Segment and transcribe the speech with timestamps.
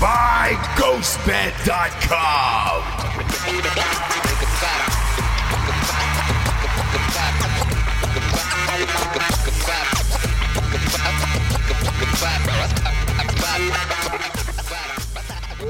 [0.00, 2.82] by GhostBed.com.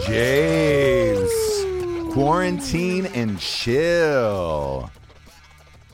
[0.07, 1.33] James,
[2.13, 4.91] quarantine and chill.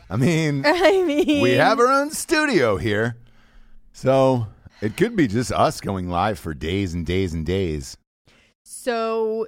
[0.09, 3.17] I mean, I mean, we have our own studio here.
[3.93, 4.47] So
[4.81, 7.97] it could be just us going live for days and days and days.
[8.83, 9.47] So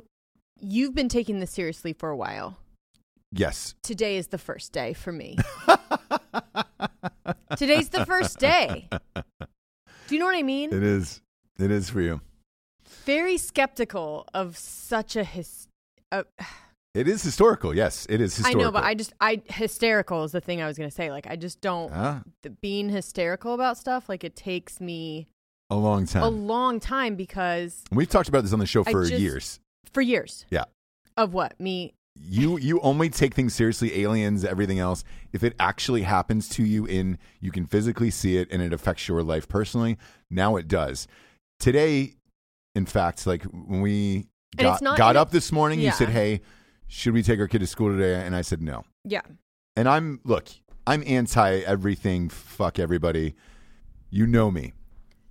[0.60, 2.56] you've been taking this seriously for a while.
[3.32, 3.74] Yes.
[3.82, 5.36] Today is the first day for me.
[7.56, 8.88] Today's the first day.
[8.92, 10.72] Do you know what I mean?
[10.72, 11.20] It is.
[11.58, 12.20] It is for you.
[13.04, 15.66] Very skeptical of such a his.
[16.12, 16.22] Uh,
[16.94, 17.74] It is historical.
[17.74, 18.60] Yes, it is historical.
[18.60, 21.10] I know, but I just I hysterical is the thing I was gonna say.
[21.10, 21.92] Like I just don't
[22.60, 24.08] being hysterical about stuff.
[24.08, 25.26] Like it takes me
[25.70, 26.22] a long time.
[26.22, 29.60] a long time because We've talked about this on the show I for just- years.
[29.92, 30.64] for years Yeah.
[31.16, 35.02] of what me You you only take things seriously, aliens, everything else,
[35.32, 39.08] if it actually happens to you in you can physically see it and it affects
[39.08, 39.96] your life personally.
[40.30, 41.08] Now it does.
[41.58, 42.14] Today,
[42.76, 44.26] in fact, like when we
[44.58, 45.92] And got, not got up this morning, you Yeah.
[45.92, 46.40] said, Hey,
[46.86, 48.24] should we take our kid to school today?
[48.24, 48.84] And I said no.
[49.04, 49.22] yeah
[49.74, 50.46] And I'm look,
[50.86, 53.34] I'm anti everything, fuck everybody.
[54.10, 54.72] You know me.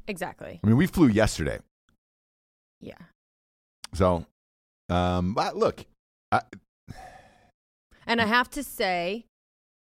[0.08, 1.60] Exactly I mean, we flew yesterday.
[2.82, 2.98] yeah.
[3.94, 4.26] So
[4.90, 5.86] um but look,
[6.32, 6.42] I,
[8.06, 9.26] And I have to say,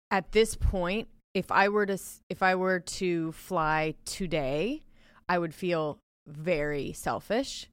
[0.09, 4.81] at this point, if I were to if I were to fly today,
[5.29, 7.67] I would feel very selfish.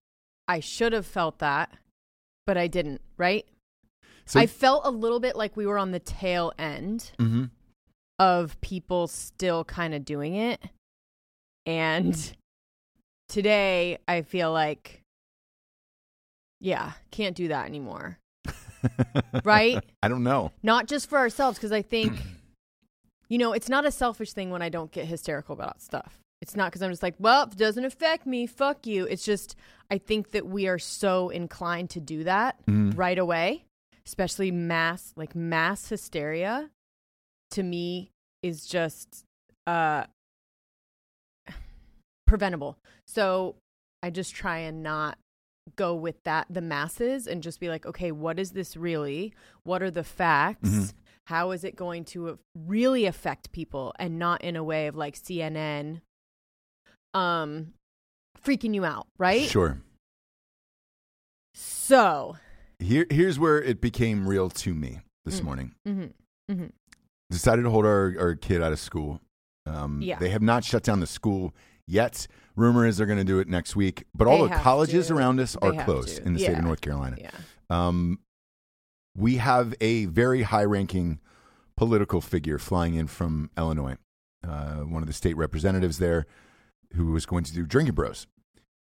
[0.46, 1.70] I should have felt that,
[2.46, 3.00] but I didn't.
[3.16, 3.46] Right?
[4.26, 7.50] so I felt a little bit like we were on the tail end Mhm.
[8.18, 10.60] of people still kind of doing it,
[11.66, 12.32] and
[13.28, 15.02] today I feel like,
[16.60, 18.18] yeah, can't do that anymore.
[19.44, 19.82] Right?
[20.02, 20.52] I don't know.
[20.62, 22.20] not just for ourselves because i think
[23.30, 26.54] you know it's not a selfish thing when i don't get hysterical about stuff it's
[26.54, 29.56] not because i'm just like well it doesn't affect me fuck you it's just
[29.90, 32.92] i think that we are so inclined to do that Mhm.
[32.96, 33.64] right away
[34.04, 36.68] especially mass like mass hysteria
[37.52, 38.10] to me
[38.42, 39.24] is just
[39.66, 40.04] uh
[42.26, 43.56] preventable so
[44.02, 45.18] i just try and not
[45.76, 49.32] go with that the masses and just be like okay what is this really
[49.62, 50.92] what are the facts Mhm.
[51.26, 55.14] how is it going to really affect people and not in a way of like
[55.16, 56.00] cnn
[57.14, 57.72] um
[58.42, 59.80] freaking you out right Sure.
[61.54, 62.36] so
[62.78, 65.44] Here, here's where it became real to me this Mm.
[65.44, 65.74] morning.
[65.86, 66.12] mhm,
[66.50, 66.72] mhm.
[67.30, 69.20] Decided to hold our, our kid out of school.
[69.66, 70.18] Um, Yeah.
[70.18, 71.54] They have not shut down the school
[71.86, 72.26] yet.
[72.56, 74.04] Rumor is they're going to do it next week.
[74.14, 75.14] But all They the colleges to.
[75.14, 77.16] around us are closed in the state of North Carolina.
[77.20, 77.30] yeah
[77.70, 78.20] Um,
[79.16, 81.18] we have a very high ranking
[81.76, 83.96] political figure flying in from Illinois.
[84.46, 86.26] uh, one of the state representatives there,
[86.96, 88.26] who was going to do Drinking Bros.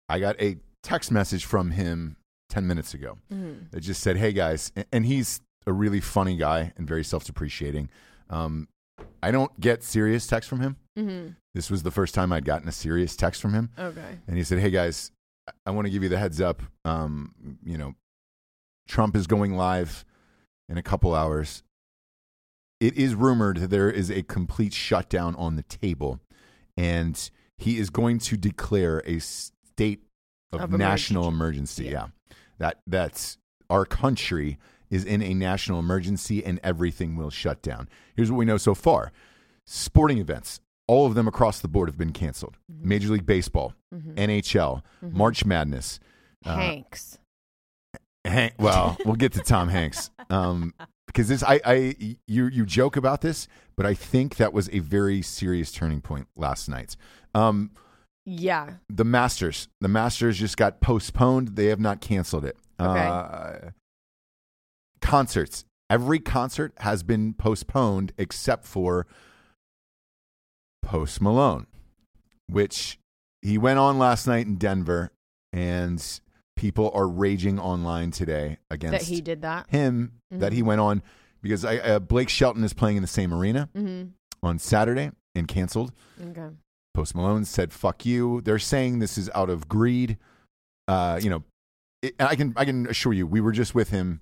[0.08, 2.16] I got a text message from him
[2.50, 3.70] 10 minutes ago Mhm.
[3.72, 7.90] that just said, Hey guys, and he's a really funny guy and very self depreciating.
[8.30, 8.70] Um,
[9.22, 10.78] I don't get serious texts from him.
[10.98, 11.36] Mhm.
[11.54, 13.70] This was the first time I'd gotten a serious text from him.
[13.78, 14.20] Okay.
[14.28, 15.12] And he said, Hey guys,
[15.66, 16.62] I- want to give you the heads up.
[16.86, 17.96] Um, you know,
[18.88, 20.06] Trump is going live
[20.68, 21.64] in a couple hours.
[22.80, 26.20] It is rumored that there is a complete shutdown on the table,
[26.78, 30.04] and he is going to declare a state
[30.54, 31.86] of, Of national emergency.
[31.86, 31.92] Yeah.
[31.92, 32.08] Yeah.
[32.60, 33.38] That that's
[33.70, 34.58] our country
[34.90, 37.88] is in a national emergency and everything will shut down.
[38.16, 39.12] Here's what we know so far.
[39.66, 42.58] Sporting events, all of them across the board have been canceled.
[42.68, 44.16] Major League Baseball, Mhm.
[44.18, 45.14] NHL, Mhm.
[45.14, 46.00] March Madness.
[46.46, 47.18] uh, Hanks.
[48.26, 50.10] Hank, well, we'll get to Tom Hanks.
[50.32, 50.76] Um,
[51.08, 51.96] because this, I, I,
[52.28, 56.28] you, you joke about this, but I think that was a very serious turning point
[56.36, 56.96] last night.
[57.34, 57.72] Um,
[58.28, 58.76] Yeah.
[58.90, 61.56] the Masters, the Masters just got postponed.
[61.56, 62.58] They have not canceled it.
[62.80, 63.00] Okay.
[63.08, 63.70] Uh,
[65.02, 69.06] concerts, every concert has been postponed except for
[70.82, 71.68] Post Malone,
[72.48, 73.00] which
[73.42, 75.12] he went on last night in Denver,
[75.54, 76.04] and
[76.56, 79.70] people are raging online today against That he did that.
[79.70, 81.02] him that he went on
[81.42, 84.10] because I, uh, Blake Shelton is playing in the same arena Mm-hmm.
[84.44, 85.92] on Saturday and canceled.
[86.22, 86.48] Okay.
[86.94, 90.18] Post Malone said "fuck you." They're saying this is out of greed.
[90.88, 91.44] Uh, you know,
[92.02, 94.22] it, I can I can assure you, we were just with him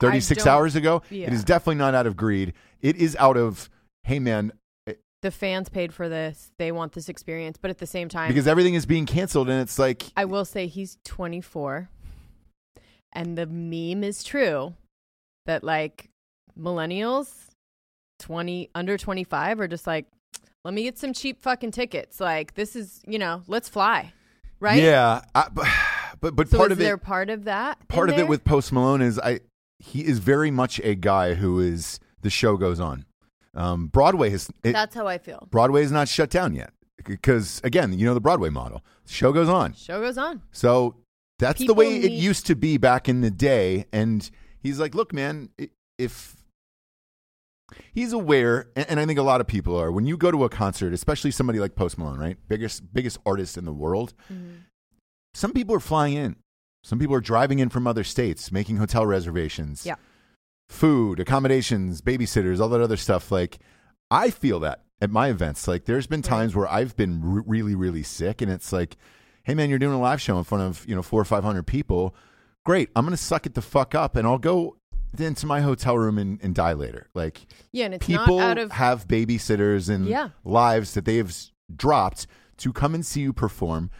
[0.00, 1.02] 36 hours ago.
[1.10, 1.26] Yeah.
[1.28, 2.52] It is definitely not out of greed.
[2.80, 3.68] It is out of
[4.04, 4.52] hey man,
[4.86, 6.52] eh, The fans paid for this.
[6.58, 9.60] They want this experience, but at the same time, because everything is being canceled, and
[9.60, 11.88] it's like I will say he's 24,
[13.12, 14.74] and the meme is true
[15.46, 16.10] that like
[16.58, 17.30] millennials,
[18.20, 20.06] 20 under 25, are just like,
[20.64, 22.20] let me get some cheap fucking tickets.
[22.20, 24.12] Like this is, you know, let's fly,
[24.60, 24.82] right?
[24.82, 25.66] yeah, I, but
[26.20, 27.86] but, but So part is of there it part of that?
[27.88, 29.40] part of it with Post Malone is I
[29.78, 33.04] he is very much a guy who is the show goes on.
[33.54, 35.46] Um, Broadway has it, that's how I feel.
[35.50, 36.70] Broadway is not shut down yet
[37.04, 38.84] because again, you know the Broadway model.
[39.06, 39.72] Show goes on.
[39.74, 40.42] Show goes on.
[40.52, 40.96] So
[41.38, 43.86] that's People the way it need- used to be back in the day.
[43.92, 44.28] And
[44.60, 45.48] he's like, look, man,
[45.98, 46.36] if
[47.92, 50.44] he's aware, and, and I think a lot of people are, when you go to
[50.44, 52.36] a concert, especially somebody like Post Malone, right?
[52.48, 54.50] Biggest, biggest artist in the world, Mm-hmm.
[55.34, 56.36] some people are flying in.
[56.86, 59.84] Some people are driving in from other states, making hotel reservations.
[59.84, 59.96] Yeah.
[60.68, 63.32] Food, accommodations, babysitters, all that other stuff.
[63.32, 63.58] Like,
[64.08, 65.66] I feel that at my events.
[65.66, 68.96] Like, there's been times where I've been re- really, really sick, and it's like,
[69.42, 71.64] hey, man, you're doing a live show in front of, you know, four or 500
[71.66, 72.14] people.
[72.64, 72.88] Great.
[72.94, 74.76] I'm going to suck it the fuck up, and I'll go
[75.18, 77.08] into my hotel room and, and die later.
[77.14, 80.28] Like, Yeah, and it's people not out of have babysitters and Yeah.
[80.44, 82.28] lives that they have s- dropped
[82.58, 83.90] to come and see you perform.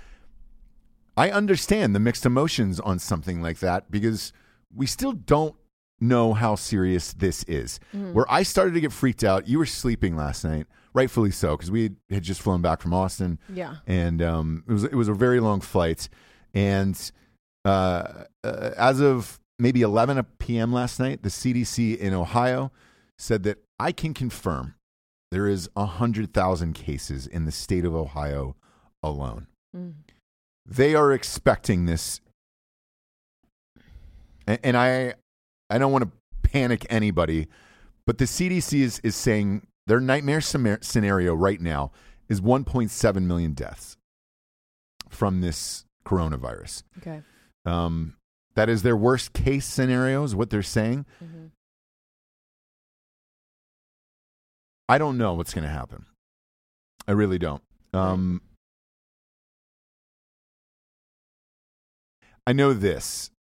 [1.17, 4.33] I understand the mixed emotions on something like that because
[4.75, 5.55] we still don't
[6.01, 7.81] know how serious this is.
[7.95, 8.13] Mm-hmm.
[8.13, 11.71] Where I started to get freaked out, you were sleeping last night, rightfully so, because
[11.71, 13.77] we had just flown back from Austin yeah.
[13.87, 16.09] and um, it was it was a very long flight.
[16.55, 16.99] And
[17.65, 20.73] uh, uh, as of maybe 11 p.m.
[20.73, 22.73] last night, the CDC in Ohio
[23.19, 24.75] said that I can confirm
[25.31, 28.57] there is 100,000 cases in the state of Ohio
[29.03, 29.47] alone.
[29.75, 29.95] Mm.
[30.69, 32.21] They are expecting this,
[34.47, 35.15] and, and I
[35.71, 36.11] I don't want to
[36.49, 37.47] panic anybody,
[38.07, 41.93] but the CDC is is saying their nightmare scenario right now
[42.29, 43.97] is 1.7 million deaths
[45.09, 46.83] from this coronavirus.
[46.99, 47.23] Okay.
[47.65, 48.17] Um,
[48.55, 51.07] that is their worst case scenario, is what they're saying.
[51.23, 51.51] Mhm.
[54.89, 56.07] I don't know what's going to happen.
[57.09, 57.63] I really don't.
[57.93, 58.41] Um,
[62.47, 63.31] I know this,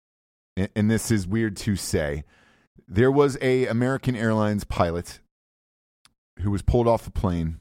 [0.56, 2.24] and, this is weird to say.
[2.88, 5.20] There was a American Airlines pilot
[6.40, 7.60] who was pulled off the plane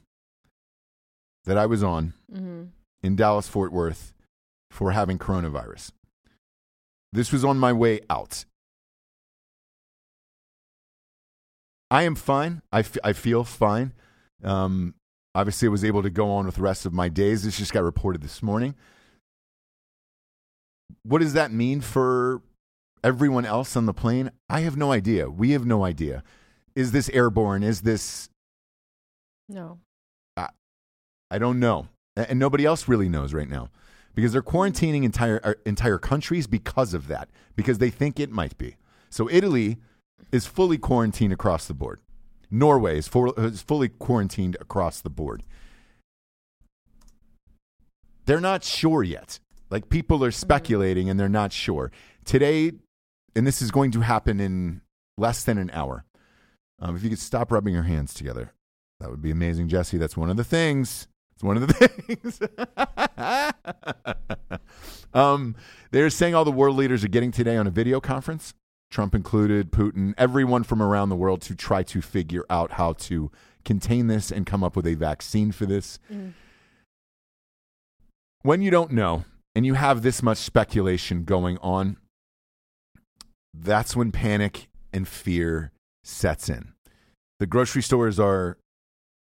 [1.44, 2.70] that I was on Mhm.
[3.02, 4.12] in Dallas Fort Worth
[4.70, 5.92] for having coronavirus.
[7.12, 8.44] This was on my way out.
[11.90, 12.62] I am fine.
[12.72, 13.92] I, f- I feel fine.
[14.42, 14.94] Um,
[15.34, 17.44] obviously, I was able to go on with the rest of my days.
[17.44, 18.74] This just got reported this morning.
[21.02, 22.42] What does that mean for
[23.02, 24.30] everyone else on the plane?
[24.48, 25.30] I have no idea.
[25.30, 26.22] We have no idea.
[26.74, 27.62] Is this airborne?
[27.62, 28.28] Is this
[29.48, 29.78] No.
[31.30, 33.70] I don't know, and nobody else really knows right now
[34.14, 38.56] because they're quarantining entire uh, entire countries because of that because they think it might
[38.56, 38.76] be.
[39.10, 39.78] So Italy
[40.30, 42.00] is fully quarantined across the board.
[42.50, 45.42] Norway is, full, is fully quarantined across the board.
[48.26, 49.40] They're not sure yet.
[49.70, 51.90] Like people are speculating and they're not sure.
[52.24, 52.72] Today,
[53.34, 54.82] and this is going to happen in
[55.18, 56.04] less than an hour.
[56.80, 58.52] Um, if you could stop rubbing your hands together,
[59.00, 59.98] that would be amazing, Jesse.
[59.98, 61.08] That's one of the things.
[61.34, 61.74] It's one of the
[62.06, 62.40] things.
[65.14, 65.54] um,
[65.90, 68.54] they're saying all the world leaders are getting today on a video conference,
[68.90, 73.30] Trump included, Putin, everyone from around the world to try to figure out how to
[73.64, 75.98] contain this and come up with a vaccine for this.
[78.42, 79.24] When you don't know
[79.56, 81.96] and you have this much speculation going on,
[83.54, 85.72] that's when panic and fear
[86.04, 86.74] sets in.
[87.40, 88.58] The grocery stores are,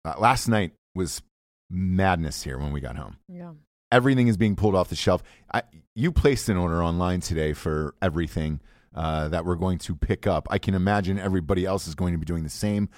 [0.05, 1.23] uh, last night was
[1.69, 3.17] madness here when we got home.
[3.27, 3.51] Yeah.
[3.91, 5.25] Everything is being pulled off the shelf.
[5.53, 5.65] I,
[5.97, 8.61] you placed an order online today for everything
[8.95, 10.47] uh, that we're going to pick up.
[10.51, 12.89] I can imagine everybody else is going to be doing the same.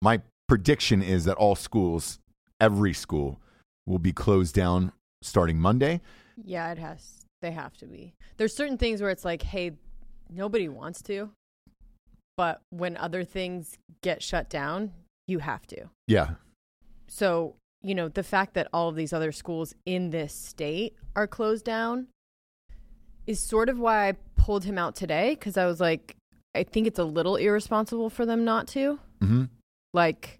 [0.00, 2.20] My prediction is that all schools,
[2.60, 3.40] every school,
[3.84, 4.92] will be closed down
[5.22, 6.00] starting Monday.
[6.44, 7.24] Yeah, it has.
[7.40, 8.14] They have to be.
[8.36, 9.72] There's certain things where it's like, hey,
[10.30, 11.30] nobody wants to,
[12.36, 14.92] but when other things get shut down,
[15.26, 15.90] you have to.
[16.06, 16.30] Yeah.
[17.08, 21.26] So, you know, the fact that all of these other schools in this state are
[21.26, 22.06] closed down
[23.26, 26.16] is sort of why I pulled him out today because I was like,
[26.54, 28.98] I think it's a little irresponsible for them not to.
[29.20, 29.44] hmm
[29.94, 30.38] Like,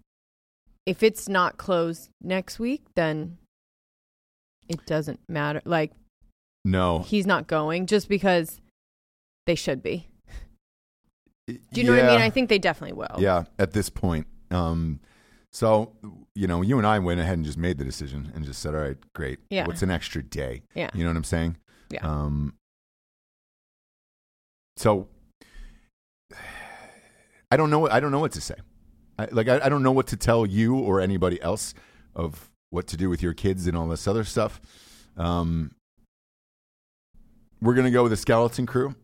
[0.85, 3.37] if it's not closed next week, then
[4.69, 5.61] it doesn't matter.
[5.65, 5.91] Like,
[6.65, 6.99] No.
[6.99, 8.59] he's not going just because
[9.47, 10.07] they should be.
[11.47, 12.21] Do you know what I mean?
[12.21, 13.15] I think they definitely will.
[13.19, 14.27] Yeah, at this point.
[14.49, 15.01] Um,
[15.51, 15.91] so,
[16.35, 18.73] you know, you and I went ahead and just made the decision and just said,
[18.73, 19.39] all right, great.
[19.49, 19.67] Yeah.
[19.67, 20.63] What's an extra day?
[20.73, 20.89] Yeah.
[20.93, 21.57] You know what I'm saying?
[21.89, 21.99] Yeah.
[22.07, 22.53] Um,
[24.77, 25.09] so
[27.51, 27.79] I don't know.
[27.79, 28.55] what- I don't know what to say.
[29.19, 31.73] I, like, I, I don't know what to tell you or anybody else
[32.15, 34.59] of what to do with your kids and all this other stuff.
[35.15, 35.71] Um,
[37.61, 38.95] we're gonna go with a skeleton crew,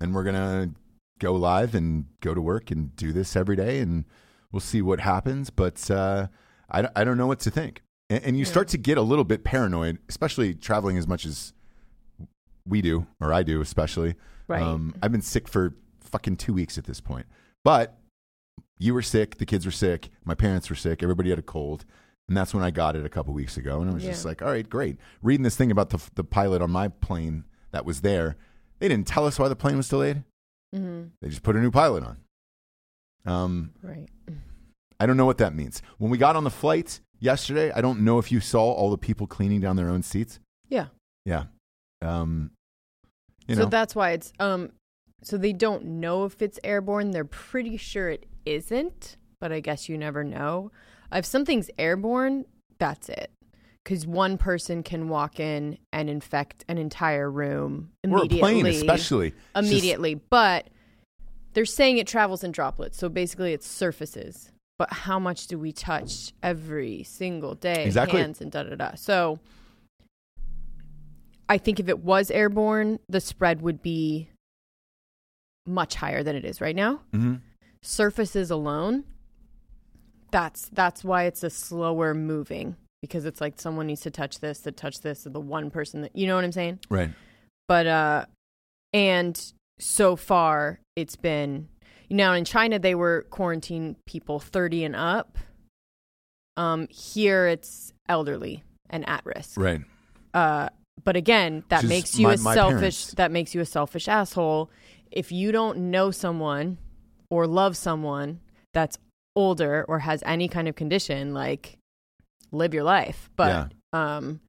[0.00, 0.70] and we're gonna
[1.18, 4.04] go live and go to work and do this every day, and
[4.52, 5.50] we'll see what happens.
[5.50, 6.28] But uh,
[6.70, 7.82] I, don't- I don't know what to think.
[8.10, 8.50] And, and you Yeah.
[8.50, 11.52] start to get a little bit paranoid, especially traveling as much as
[12.66, 14.14] we do, or I do, especially.
[14.46, 14.62] Right.
[14.62, 17.26] Um, I've been sick for fucking two weeks at this point.
[17.64, 17.98] But
[18.78, 21.84] you were sick, the kids were sick, my parents were sick, everybody had a cold.
[22.30, 23.80] And that's when I got it a couple weeks ago.
[23.80, 24.98] And I was just like, all right, great.
[25.20, 28.36] Reading this thing about the, the pilot on my plane that was there,
[28.78, 30.22] they didn't tell us why the plane was delayed.
[30.72, 32.18] hmm They just put a new pilot on.
[33.26, 34.08] Um, Right.
[35.00, 35.82] I don't know what that means.
[35.98, 38.98] When we got on the flight yesterday, I don't know if you saw all the
[38.98, 40.38] people cleaning down their own seats.
[40.68, 40.86] Yeah.
[41.24, 41.44] Yeah.
[42.00, 42.52] Um,
[43.48, 44.70] you so that's why it's um
[45.24, 47.10] so they don't know if it's airborne.
[47.10, 50.70] They're pretty sure it isn't, but I guess you never know.
[51.12, 52.44] If something's airborne,
[52.78, 53.30] that's it.
[53.84, 58.38] Cuz one person can walk in and infect an entire room or a immediately.
[58.40, 59.26] plane, especially.
[59.28, 60.68] It's just- immediately, but
[61.54, 62.98] they're saying it travels in droplets.
[62.98, 64.52] So basically it's surfaces.
[64.78, 67.84] But how much do we touch every single day?
[67.84, 68.20] Exactly.
[68.20, 68.94] Hands and da da da.
[68.94, 69.38] So
[71.48, 74.30] I think if it was airborne, the spread would be
[75.66, 77.00] much higher than it is right now.
[77.12, 77.40] Mhm.
[77.82, 79.04] Surfaces alone,
[80.30, 84.60] that's that's why it's a slower moving because it's like someone needs to touch this,
[84.60, 86.80] to touch this, the one person that you know what I'm saying?
[86.88, 87.10] Right.
[87.68, 88.24] But uh
[88.92, 89.40] and
[89.78, 91.68] so far it's been
[92.10, 95.38] now in China they were quarantine people 30 and up.
[96.56, 99.58] Um here it's elderly and at risk.
[99.58, 99.80] Right.
[100.34, 100.68] Uh
[101.02, 103.14] but again, that makes you my- a selfish parents.
[103.14, 104.70] that makes you a selfish asshole
[105.10, 106.78] if you don't know someone
[107.30, 108.40] or love someone
[108.74, 108.98] that's
[109.40, 111.78] older or has any kind of condition like
[112.52, 113.30] live your life.
[113.36, 114.40] But um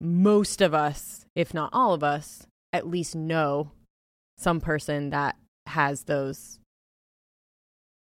[0.00, 3.70] most of us, if not all of us, at least know
[4.38, 5.36] some person that
[5.66, 6.58] has those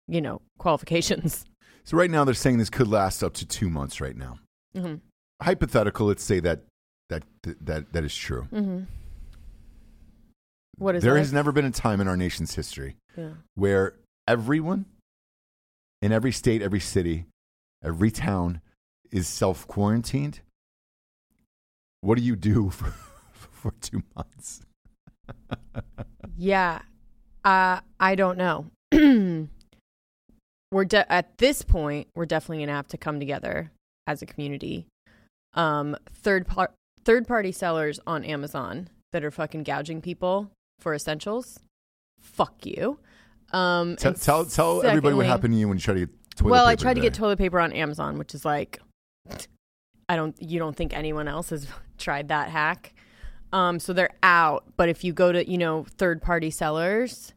[0.08, 1.44] you know, qualifications.
[1.84, 4.00] So right now they're saying this could last up to two months.
[4.00, 4.40] Right now,
[4.74, 5.00] Mhm.
[5.40, 6.08] hypothetical.
[6.08, 6.64] Let's say that
[7.10, 8.48] that that that is true.
[8.52, 8.86] Mhm.
[10.78, 13.34] What is there has never been a time in our nation's history yeah.
[13.54, 13.94] where
[14.26, 14.86] everyone
[16.02, 17.26] in every state, every city,
[17.82, 18.60] every town
[19.10, 20.40] is self quarantined.
[22.00, 22.92] What do you do for,
[23.32, 24.62] for two months?
[26.36, 26.82] Yeah.
[27.44, 28.66] Uh, I don't know.
[30.70, 33.70] we're de- at this point, we're definitely to have to come together
[34.06, 34.86] as a community.
[35.54, 36.74] Um, third par-
[37.04, 41.60] third party sellers on Amazon that are fucking gouging people for essentials.
[42.20, 42.98] Fuck you.
[43.52, 46.10] Um, Tell tell, tell everybody what secondly- happened to you when you try to get
[46.36, 47.18] toilet well, I paper tried to get today.
[47.20, 48.80] toilet paper on Amazon, which is like,
[50.08, 50.34] I don't.
[50.42, 51.66] You don't think anyone else has
[51.98, 52.94] tried that hack?
[53.52, 54.64] Um, so they're out.
[54.76, 57.32] But if you go to you know third party sellers,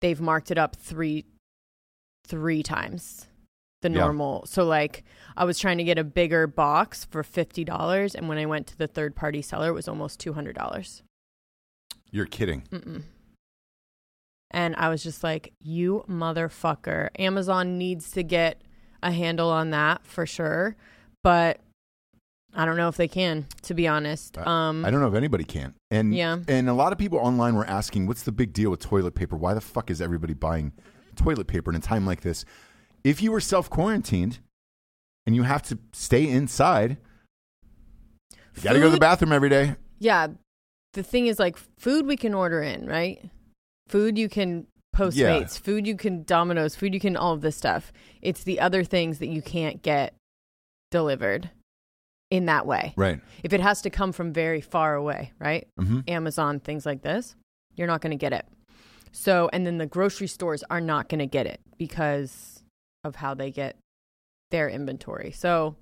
[0.00, 1.24] they've marked it up three,
[2.26, 3.26] three times
[3.82, 4.00] the Yeah.
[4.00, 4.44] normal.
[4.46, 5.04] So like,
[5.36, 8.66] I was trying to get a bigger box for fifty dollars, and when I went
[8.68, 11.02] to the third party seller, it was almost two hundred dollars.
[12.10, 12.62] You're kidding.
[12.72, 13.02] Mm-mm.
[14.50, 17.08] And I was just like, you motherfucker.
[17.18, 18.62] Amazon needs to get
[19.02, 20.76] a handle on that for sure.
[21.22, 21.60] But
[22.54, 24.36] I don't know if they can, to be honest.
[24.38, 25.74] Um, I don't know if anybody can.
[25.90, 26.38] And Yeah.
[26.48, 29.36] and a lot of people online were asking, "What's the big deal with toilet paper?
[29.36, 30.72] Why the fuck is everybody buying
[31.14, 32.44] toilet paper in a time like this?"
[33.04, 34.40] If you were self quarantined
[35.26, 36.96] and you have to stay inside,
[38.56, 39.76] you got to go to the bathroom every day.
[40.00, 40.28] Yeah.
[40.94, 43.30] The thing is, like, food we can order in, right?
[43.90, 47.92] Food you can Postmates, food you can Domino's, food you can all of this stuff.
[48.20, 50.14] It's the other things that you can't get
[50.90, 51.50] delivered
[52.30, 52.92] in that way.
[52.96, 53.20] Right.
[53.42, 55.68] If it has to come from very far away, right?
[55.78, 57.34] hmm Amazon, things like this,
[57.76, 58.46] you're not going to get it.
[59.12, 62.62] So, and then the grocery stores are not going to get it because
[63.04, 63.76] of how they get
[64.50, 65.32] their inventory.
[65.32, 65.76] So,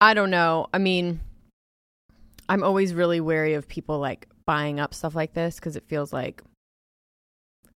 [0.00, 0.66] I don't know.
[0.74, 1.20] I mean,
[2.48, 6.12] I'm always really wary of people like buying up stuff like this because it feels
[6.12, 6.42] like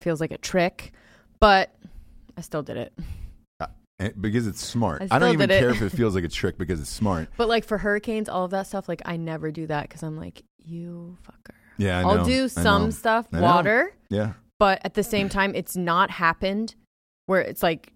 [0.03, 0.93] feels like a trick,
[1.41, 1.75] but
[2.37, 2.93] I still did it.
[4.01, 5.03] Eh, Because it's smart.
[5.03, 5.61] I I, don't still even did it.
[5.61, 7.29] care if it feels like a trick because it's smart.
[7.37, 10.17] But like for hurricanes, all of that stuff, like I never do that because I'm
[10.17, 11.55] like, you fucker.
[11.79, 12.25] Yeah, I I'll know.
[12.25, 12.91] do some know.
[12.91, 13.43] stuff, I know.
[13.43, 14.33] water, Yeah.
[14.59, 16.75] but at the same time it's not happened
[17.27, 17.93] where it's like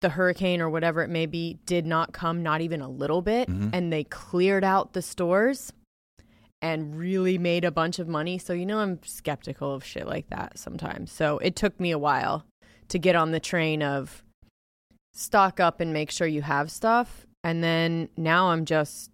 [0.00, 3.48] the hurricane or whatever it may be did not come not even a little bit
[3.48, 3.70] Mhm.
[3.72, 5.72] and they cleared out the stores
[6.62, 10.28] and really made a bunch of money so you know i'm skeptical of shit like
[10.30, 12.44] that sometimes so it took me a while
[12.88, 14.22] to get on the train of
[15.12, 19.10] stock up and make sure you have stuff and then now i'm just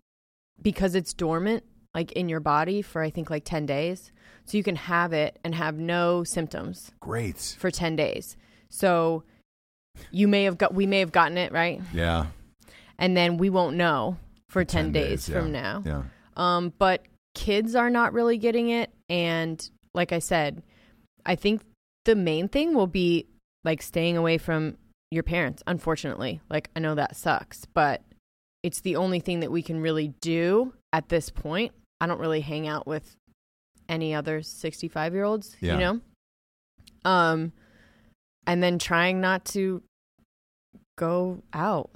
[0.60, 4.12] because it's dormant like in your body for i think like 10 days
[4.44, 7.56] so you can have it and have no symptoms Great.
[7.58, 8.36] for 10 days.
[8.68, 9.24] So
[10.10, 11.80] you may have got we may have gotten it, right?
[11.92, 12.26] Yeah.
[12.98, 14.16] And then we won't know
[14.48, 15.60] for 10, 10 days, days, from yeah.
[15.60, 15.82] now.
[15.84, 16.02] Yeah.
[16.36, 20.62] Um but kids are not really getting it and like I said,
[21.26, 21.62] I think
[22.04, 23.26] the main thing will be
[23.64, 24.76] like staying away from
[25.10, 26.40] your parents, unfortunately.
[26.48, 28.02] Like I know that sucks, but
[28.62, 31.72] it's the only thing that we can really do at this point.
[32.00, 33.16] I don't really hang out with
[33.88, 35.74] any other 65 year olds, Yeah.
[35.74, 36.00] you know?
[37.04, 37.52] Um,
[38.46, 39.82] and then trying not to
[40.96, 41.90] go out.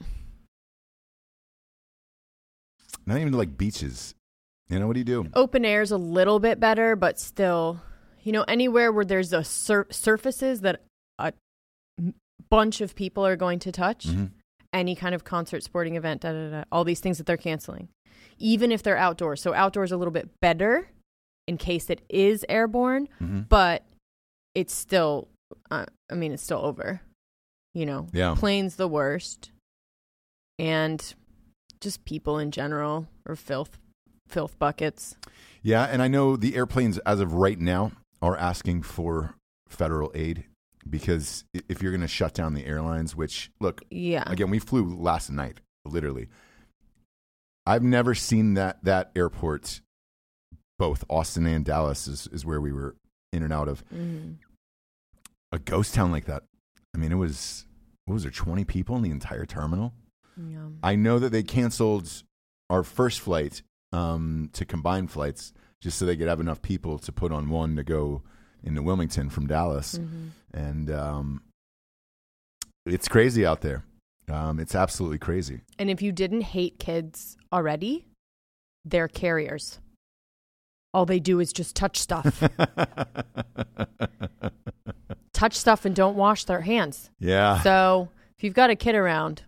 [3.06, 4.14] Not even like beaches.
[4.68, 5.28] You know what do you do?
[5.34, 7.80] Open air is a little bit better, but still,
[8.22, 10.82] you know, anywhere where there's a sur- surfaces that
[11.18, 11.32] a
[12.50, 14.32] bunch of people are going to touch, Mhm.
[14.72, 17.88] any kind of concert, sporting event, da, da, da, all these things that they're canceling,
[18.38, 19.40] even if they're outdoors.
[19.40, 20.88] So outdoors is a little bit better
[21.46, 23.48] in case it is airborne, Mhm.
[23.48, 23.84] but
[24.54, 25.28] it's still,
[25.70, 27.00] uh, I mean, it's still over.
[27.72, 28.34] You know, Yeah.
[28.36, 29.50] planes the worst,
[30.58, 31.14] and
[31.80, 33.78] just people in general or filth,
[34.26, 35.16] filth buckets.
[35.62, 39.34] Yeah, and I know the airplanes as of right now are asking for
[39.68, 40.44] federal aid
[40.88, 44.84] because if you're going to shut down the airlines, which look Yeah, again, we flew
[44.94, 46.28] last night, literally.
[47.66, 49.80] I've never seen that that airport,
[50.78, 52.94] both Austin and Dallas is, is where we were
[53.32, 54.36] in and out of Mhm.
[55.50, 56.44] a ghost town like that.
[56.94, 57.66] I mean, it was
[58.04, 59.92] what was there twenty people in the entire terminal?
[60.36, 60.68] yeah.
[60.82, 62.22] I know that they canceled
[62.70, 67.12] our first flight um, to combine flights just so they could have enough people to
[67.12, 68.22] put on one to go
[68.62, 69.98] into Wilmington from Dallas.
[69.98, 70.30] Mhm.
[70.52, 71.42] And um,
[72.84, 73.84] it's crazy out there.
[74.28, 75.60] Um, it's absolutely crazy.
[75.78, 78.06] And if you didn't hate kids already,
[78.84, 79.78] they're carriers.
[80.92, 82.42] All they do is just touch stuff.
[85.32, 87.10] touch stuff and don't wash their hands.
[87.20, 87.60] yeah.
[87.60, 89.42] So if you've got a kid around,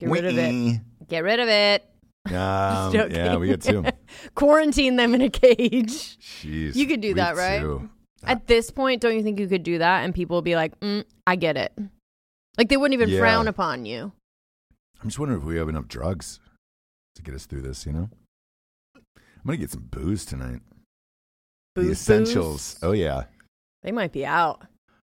[0.00, 0.80] get rid of it.
[1.08, 1.84] Get rid of it.
[2.36, 3.84] Um, yeah, we got two.
[4.34, 6.18] Quarantine them in a cage.
[6.42, 6.74] Jeez.
[6.76, 7.60] You could do that, right?
[7.60, 7.88] too.
[8.24, 10.04] At this point, don't you think you could do that?
[10.04, 11.72] And people will be like, mm, I get it.
[12.58, 13.20] Like they wouldn't even Yeah.
[13.20, 14.12] frown upon you.
[15.02, 16.40] I'm just wondering if we have enough drugs
[17.14, 18.08] to get us through this, you know?
[18.96, 19.02] I'm
[19.46, 20.60] going to get some booze tonight.
[21.76, 22.74] the essentials.
[22.74, 22.78] booze.
[22.82, 23.24] Oh, yeah.
[23.82, 24.62] They might be out.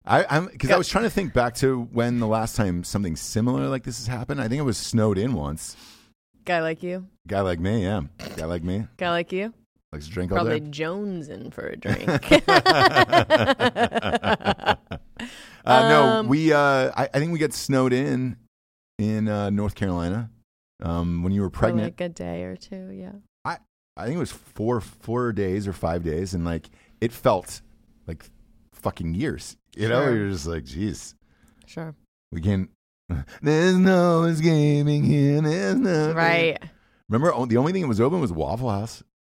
[0.06, 3.15] I, I'm because I was trying to think back to when the last time something
[3.17, 4.39] similar like this has happened.
[4.39, 5.75] I think it was snowed in once.
[6.47, 7.05] Guy like you.
[7.27, 8.01] Guy like me, yeah.
[8.38, 9.53] Guy like me Guy like you.
[9.91, 10.69] likes to drink all Probably day.
[10.69, 12.07] Jones in for a drink.
[15.65, 16.53] Uh, no, Um, we.
[16.53, 18.38] Uh, I, I think we got snowed in
[18.97, 20.29] in uh, North Carolina
[20.81, 21.88] um, when you were For pregnant.
[21.99, 23.12] like a day or two, yeah.
[23.99, 26.69] I think it was four four days or five days, and like
[27.01, 27.62] it felt
[28.05, 28.23] like
[28.73, 29.57] fucking years.
[29.75, 30.15] You know, Sure.
[30.15, 31.15] you're just like, geez,
[31.65, 31.95] Sure.
[32.31, 32.69] we can't.
[33.41, 35.41] There's no escaping here.
[35.41, 36.57] There's no Right.
[37.09, 39.03] Remember, the only thing that was open was Waffle House.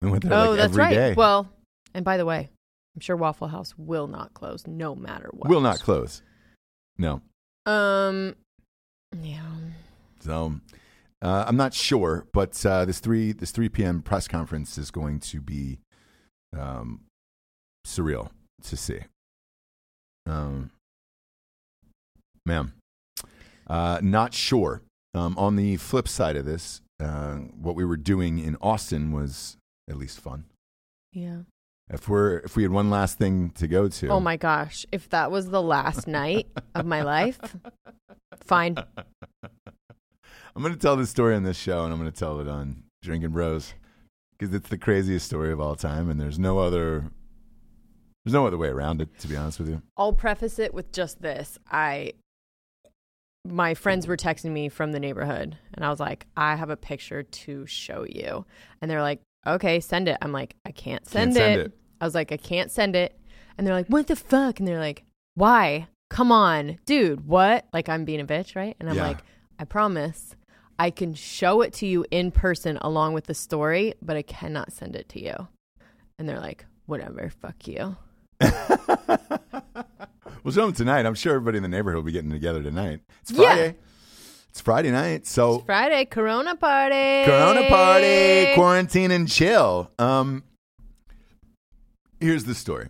[0.00, 0.94] We went there oh, like that's right.
[0.94, 1.14] day.
[1.14, 1.48] Well,
[1.92, 2.50] and by the way,
[2.94, 5.48] I'm sure Waffle House will not close no matter what.
[5.48, 6.22] Will not close.
[6.98, 7.20] No.
[7.66, 8.36] Um,
[9.20, 9.42] yeah.
[10.20, 10.60] So
[11.20, 14.02] uh, I'm not sure, but uh, this three this three p.m.
[14.02, 15.80] press conference is going to be
[16.56, 17.00] um,
[17.84, 18.30] surreal
[18.62, 19.00] to see.
[20.26, 20.70] Um,
[22.48, 22.74] ma'am,
[23.68, 24.82] uh, not sure.
[25.14, 29.56] Um, on the flip side of this, uh, what we were doing in Austin was
[29.88, 30.44] at least fun.
[31.12, 31.42] Yeah.
[31.90, 34.84] If we're if we had one last thing to go to, Oh my gosh.
[34.92, 37.38] If that was the last night of my life,
[38.44, 38.76] fine.
[40.54, 42.48] I'm going to tell this story on this show, and I'm going to tell it
[42.48, 43.74] on Drinking Bros
[44.36, 47.10] because it's the craziest story of all time, and there's no other
[48.24, 49.08] there's no other way around it.
[49.20, 51.58] To be honest with you, I'll preface it with just this.
[51.70, 52.12] I
[53.50, 56.76] my friends were texting me from the neighborhood and I was like, I have a
[56.76, 58.44] picture to show you.
[58.80, 60.18] And they're like, Okay, send it.
[60.20, 61.66] I'm like, I can't send, Can't send it.
[61.68, 61.72] it.
[62.00, 63.18] I was like, I can't send it.
[63.56, 64.58] And they're like, What the fuck?
[64.58, 65.88] And they're like, Why?
[66.10, 67.66] Come on, dude, what?
[67.72, 68.76] Like I'm being a bitch, right?
[68.80, 69.08] And I'm Yeah.
[69.08, 69.18] like,
[69.58, 70.34] I promise
[70.78, 74.72] I can show it to you in person along with the story, but I cannot
[74.72, 75.48] send it to you.
[76.18, 77.96] And they're like, Whatever, fuck you.
[80.48, 81.04] we'll show them tonight.
[81.04, 83.00] I'm sure everybody in the neighborhood will be getting together tonight.
[83.20, 83.44] It's Yeah.
[83.54, 83.76] Friday.
[84.50, 87.24] It's Friday night, so Friday, Corona party.
[87.30, 89.90] Corona party, quarantine and chill.
[89.98, 90.42] Um,
[92.18, 92.88] here's the story.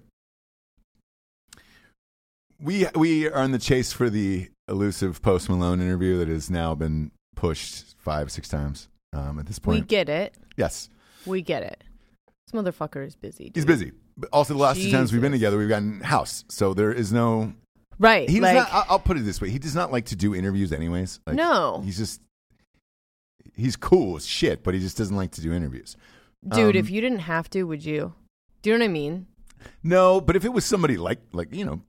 [2.61, 6.77] We we are on the chase for the elusive Post Malone interview that has now
[6.77, 8.89] been pushed five six times.
[9.13, 10.35] Um, at this point, We get it.
[10.57, 10.91] yes,
[11.27, 11.83] We get it.
[12.47, 13.51] This motherfucker is busy.
[13.55, 13.91] he's busy.
[14.19, 17.13] But also, the last two times we've been together, we've gotten house, so there is
[17.13, 17.53] no.
[18.01, 18.29] Right.
[18.29, 18.69] He does like, not.
[18.73, 21.21] I'll, I'll put it this way: he does not like to do interviews, anyways.
[21.25, 21.83] Like, no.
[21.85, 22.21] he's just
[23.55, 25.97] he's cool as shit, but he just doesn't like to do interviews.
[26.47, 28.15] Dude, um, if you didn't have to, would you?
[28.63, 29.27] Do you know what I mean?
[29.83, 31.83] No, but if it was somebody like like you know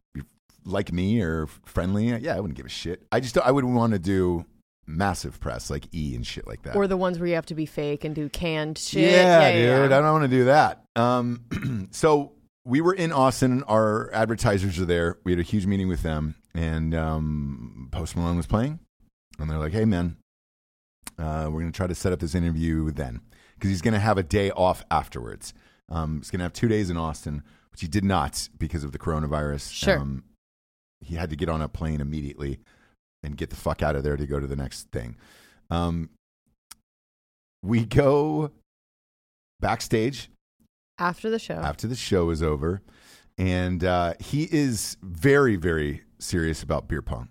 [0.66, 3.06] like me or friendly, yeah, I wouldn't give a shit.
[3.12, 4.46] I just I would want to do
[4.90, 6.76] massive press like E and shit like that.
[6.76, 9.12] Or the ones where you have to be fake and do canned shit.
[9.12, 9.98] yeah, yeah, dude, yeah.
[9.98, 10.84] I don't want to do that.
[10.96, 12.34] Um, so
[12.66, 13.64] we were in Austin.
[13.64, 15.20] Our advertisers are there.
[15.24, 18.80] We had a huge meeting with them, and um, Post Malone was playing,
[19.40, 20.18] and they're like, "Hey, man,
[21.18, 23.22] uh, we're going to try to set up this interview then
[23.56, 25.54] because he's going to have a day off afterwards.
[25.90, 28.92] Um, he's going to have two days in Austin, which he did not because of
[28.92, 29.72] the coronavirus.
[29.72, 30.00] Sure.
[30.00, 30.24] Um,
[31.02, 32.60] he had to get on a plane immediately
[33.24, 35.16] and get the fuck out of there to go to the next thing.
[35.70, 36.10] Um,
[37.62, 38.52] we go
[39.60, 40.30] backstage
[40.98, 41.56] After the show.
[41.56, 42.82] after the show is over,
[43.38, 47.30] and uh, he is very, very serious about beer pong.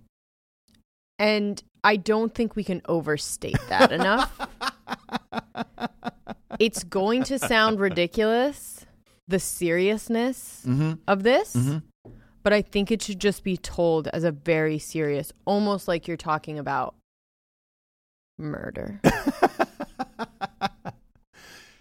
[1.18, 4.32] And I don't think we can overstate that enough.
[6.58, 8.84] It's going to sound ridiculous,
[9.28, 10.94] the seriousness Mm-hmm.
[11.06, 11.82] of this, Mhm.
[12.48, 16.16] But I think it should just be told as a very serious, almost like you're
[16.16, 16.94] talking about
[18.38, 19.02] murder.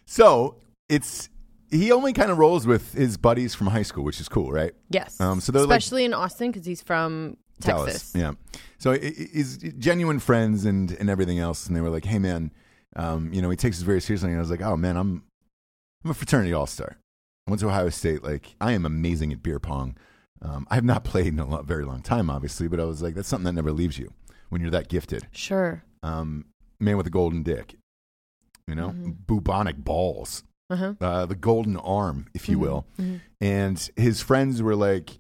[0.06, 0.56] So
[0.90, 1.30] it's
[1.70, 4.74] he only kind of rolls with his buddies from high school, which is cool, right?
[4.90, 5.22] Yes.
[5.22, 8.12] Um, so they're like- especially in Austin because he's from Texas.
[8.12, 8.16] Dallas.
[8.16, 8.60] Yeah.
[8.78, 12.52] So he's genuine friends and and everything else, and they were like, "Hey, man,
[12.98, 15.24] um, you know, he takes us very seriously." And I was like, "Oh man, I'm
[16.04, 16.98] I'm a fraternity all star.
[17.48, 18.22] I went to Ohio State.
[18.24, 19.96] Like, I am amazing at beer pong.
[20.42, 23.02] Um, I have not played in a lot, very long time, obviously, but I was
[23.02, 24.14] like, that's something that never leaves you
[24.50, 25.28] when you're that gifted.
[25.32, 25.84] Sure.
[26.04, 26.46] Um,
[26.80, 27.76] man with a golden dick,
[28.68, 29.16] you know, Mhm.
[29.28, 30.94] bubonic balls, Uh huh.
[31.02, 33.22] uh, the golden arm, if you will." Mhm.
[33.42, 35.20] and his friends were like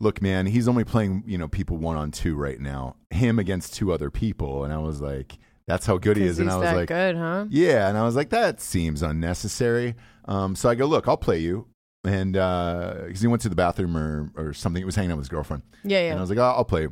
[0.00, 3.74] look man he's only playing you know people one on two right now him against
[3.74, 6.68] two other people and i was like that's how good he is and i was
[6.68, 7.44] that like good, huh?
[7.50, 11.40] yeah and i was like that seems unnecessary um, so i go look i'll play
[11.40, 11.66] you
[12.04, 15.24] and because he went to the bathroom or, or something he was hanging out with
[15.24, 16.10] his girlfriend Yeah, yeah.
[16.10, 16.88] and i was like oh, i'll play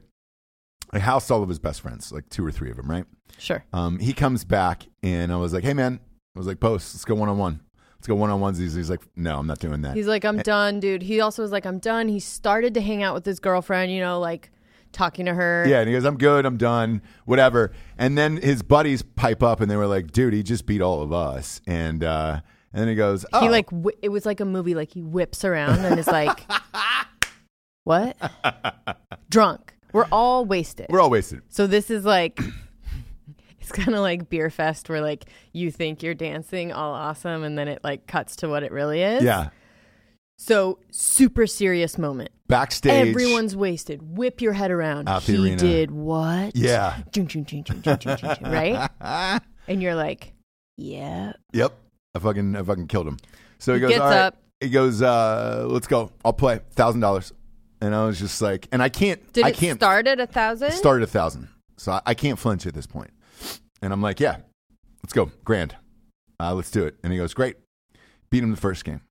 [0.92, 3.04] i housed all of his best friends like two or three of them right
[3.38, 3.64] Sure.
[3.72, 6.00] um, he comes back and i was like hey man
[6.34, 7.60] i was like post let's go one-on-one
[7.98, 10.24] let's go one-on-ones he's, he's like no i'm not doing that He's like.
[10.24, 11.02] I'm done, dude.
[11.02, 12.08] He also was like, I'm done.
[12.08, 14.50] He started to hang out with his girlfriend, you know, like
[14.92, 15.64] talking to her.
[15.68, 19.60] Yeah, and he goes, "I'm good, I'm done, whatever." And then his buddies pipe up,
[19.60, 22.40] and they were like, "Dude, he just beat all of us." And uh,
[22.76, 24.74] and then he goes, "Oh, He like whi it was like a movie.
[24.74, 26.40] Like he whips around and is like,
[27.84, 28.16] What?
[29.30, 29.74] Drunk.
[29.92, 30.86] We're all wasted.
[30.90, 31.40] We're all wasted.
[31.48, 32.38] So this is like
[33.60, 37.68] it's kind of like Beerfest where like you think you're dancing all awesome and then
[37.68, 39.22] it like cuts to what it really is.
[39.22, 39.48] Yeah.
[40.38, 42.30] So super serious moment.
[42.46, 43.08] Backstage.
[43.08, 44.16] Everyone's wasted.
[44.18, 45.08] Whip your head around.
[45.08, 45.56] Out the he arena.
[45.56, 46.54] did what?
[46.54, 46.98] Yeah.
[48.42, 49.40] Right?
[49.66, 50.34] And you're like,
[50.76, 51.32] yeah.
[51.52, 51.72] Yep.
[52.16, 53.18] I fucking I fucking killed him.
[53.58, 54.18] So he goes, gets all right.
[54.18, 54.36] up.
[54.60, 56.10] He goes, uh, let's go.
[56.24, 56.60] I'll play.
[56.72, 57.32] Thousand dollars.
[57.80, 60.26] And I was just like and I can't Did I it can't start at a
[60.26, 60.72] thousand?
[60.72, 61.48] start at a thousand.
[61.76, 63.10] So I, I can't flinch at this point.
[63.82, 64.38] And I'm like, yeah,
[65.02, 65.30] let's go.
[65.44, 65.76] Grand.
[66.40, 66.96] Uh, let's do it.
[67.02, 67.56] And he goes, great.
[68.30, 69.02] Beat him the first game.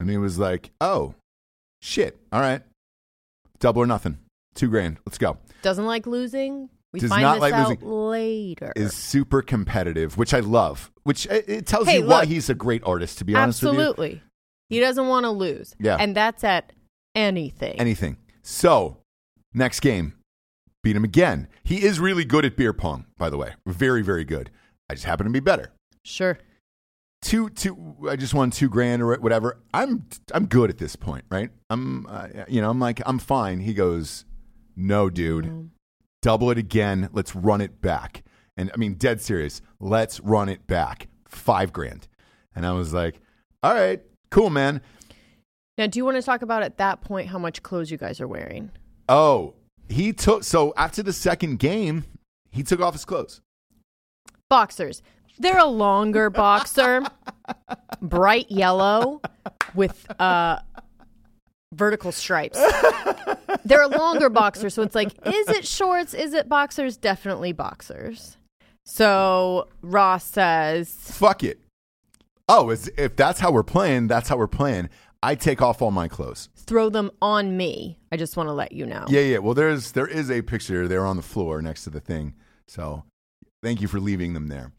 [0.00, 1.14] And he was like, oh,
[1.80, 2.18] shit.
[2.32, 2.62] All right.
[3.60, 4.18] Double or nothing.
[4.54, 4.98] Two grand.
[5.06, 5.38] Let's go.
[5.62, 6.70] Doesn't like losing.
[6.94, 7.80] We Does not like losing.
[7.86, 8.72] later.
[8.76, 12.54] Is super competitive, which I love, which it, it tells Hey, you why he's a
[12.54, 13.80] great artist, to be honest with you.
[13.80, 14.22] Absolutely.
[14.68, 15.74] He doesn't want to lose.
[15.78, 15.96] Yeah.
[16.00, 16.72] And that's at
[17.14, 17.74] anything.
[17.80, 18.16] Anything.
[18.42, 18.98] So,
[19.52, 20.14] next game,
[20.82, 21.48] beat him again.
[21.64, 23.54] He is really good at beer pong, by the way.
[23.66, 24.50] Very, very good.
[24.88, 25.72] I just happen to be better.
[26.04, 26.38] sure.
[27.22, 30.04] two two i just won two grand or whatever i'm
[30.34, 33.72] i'm good at this point right i'm uh, you know i'm like i'm fine he
[33.72, 34.26] goes
[34.76, 35.70] no dude
[36.24, 38.22] double it again let's run it back.
[38.56, 42.08] And i mean dead serious let's run it back five grand.
[42.56, 43.20] And i was like
[43.62, 44.80] all right cool man.
[45.76, 48.20] Now, do you want to talk about at that point how much clothes you guys
[48.22, 48.70] are wearing?
[49.06, 49.54] oh
[49.90, 52.04] he took so after the second game
[52.50, 53.42] he took off his clothes.
[54.48, 55.02] Boxers.
[55.38, 57.02] They're a longer boxer,
[58.00, 59.20] bright yellow
[59.74, 60.60] with uh,
[61.74, 62.58] vertical stripes.
[63.64, 66.14] They're a longer boxer, so it's like, is it shorts?
[66.14, 66.96] Is it boxers?
[66.96, 68.36] Definitely boxers.
[68.84, 71.60] So Ross says, fuck it
[72.46, 74.86] oh if that's how we're playing that's how we're playing
[75.22, 77.98] i take off all my clothes throw them on me.
[78.10, 79.04] I just want to let you know.
[79.08, 79.38] Yeah, yeah.
[79.38, 82.34] Well, there's there is a picture there on the floor next to the thing.
[82.66, 83.04] So,
[83.62, 84.72] thank you for leaving them there.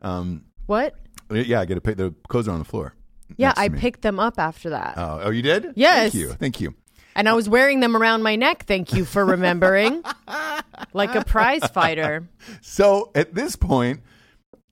[0.00, 0.94] Um, What?
[1.30, 2.94] yeah, I get to pick the clothes are on the floor.
[3.36, 3.78] Yeah, I me.
[3.78, 4.94] picked them up after that.
[4.96, 5.72] Oh, oh, you did?
[5.74, 6.12] Yes.
[6.12, 6.32] Thank you.
[6.32, 6.74] Thank you.
[7.14, 8.64] And I was wearing them around my neck.
[8.66, 10.02] Thank you for remembering.
[10.94, 12.28] like a prize fighter.
[12.62, 14.00] So at this point,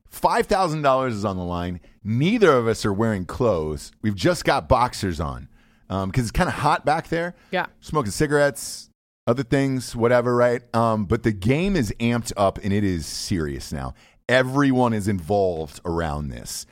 [0.09, 1.81] five thousand dollars is on the line.
[2.03, 3.93] Neither of us are wearing clothes.
[4.01, 5.49] We've just got boxers on
[5.89, 7.35] because it's kind of hot back there.
[7.51, 7.67] Yeah.
[7.81, 8.89] smoking cigarettes,
[9.27, 10.63] other things, whatever, right?
[10.75, 13.95] Um, but the game is amped up and it is serious now.
[14.29, 16.65] Everyone is involved around this.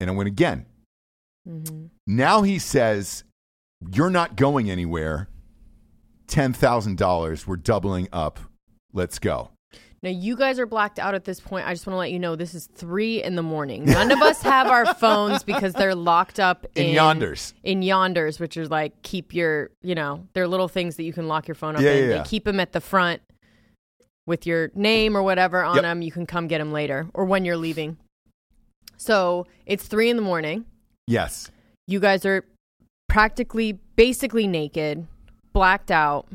[0.00, 0.66] And I went again.
[1.48, 1.86] Mm-hmm.
[2.06, 3.24] Now he says,
[3.92, 5.28] You're not going anywhere.
[6.28, 7.46] $10,000.
[7.46, 8.38] We're doubling up.
[8.92, 9.50] Let's go.
[10.02, 11.66] Now you guys are blacked out at this point.
[11.66, 13.84] I just want to let you know this is three in the morning.
[13.84, 17.52] None of us have our phones because they're locked up In in, Yondrs.
[17.64, 21.26] In Yondrs, which is like keep your, you know, they're little things that you can
[21.26, 22.08] lock your phone up Yeah, in.
[22.10, 22.24] yeah, yeah.
[22.24, 23.22] keep them at the front
[24.26, 25.82] with your name or whatever on Yep.
[25.82, 26.02] them.
[26.02, 27.96] You can come get them later or when you're leaving.
[28.98, 30.66] So it's three in the morning.
[31.06, 31.50] Yes.
[31.86, 32.44] You guys are
[33.08, 35.06] practically, basically naked,
[35.54, 36.28] blacked out.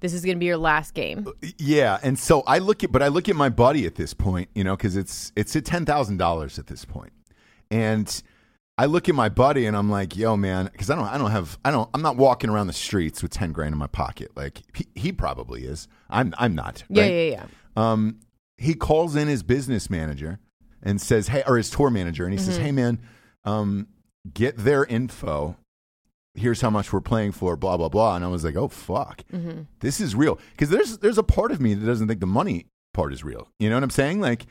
[0.00, 1.26] This is going to be your last game.
[1.58, 4.48] Yeah, and so I look at, but I look at my buddy at this point,
[4.54, 7.12] you know, because it's it's at ten thousand dollars at this point,
[7.70, 8.22] and
[8.78, 11.30] I look at my buddy and I'm like, yo, man, because I don't, I don't
[11.30, 14.32] have, I don't, I'm not walking around the streets with ten grand in my pocket.
[14.36, 15.88] Like he, he probably is.
[16.10, 16.84] I'm, I'm not.
[16.90, 17.12] Yeah, right?
[17.12, 17.46] yeah, yeah.
[17.74, 18.20] Um,
[18.58, 20.40] he calls in his business manager
[20.86, 22.46] and says, "Hey," or his tour manager, and he Mm-hmm.
[22.46, 22.98] says, "Hey, man,
[23.44, 23.88] um,
[24.32, 25.56] get their info.
[26.34, 27.56] Here's how much we're playing for.
[27.56, 29.62] Blah blah blah." And I was like, "Oh fuck, Mm-hmm.
[29.80, 32.66] this is real." Because there's there's a part of me that doesn't think the money
[32.94, 33.48] part is real.
[33.58, 34.20] You know what I'm saying?
[34.20, 34.46] Like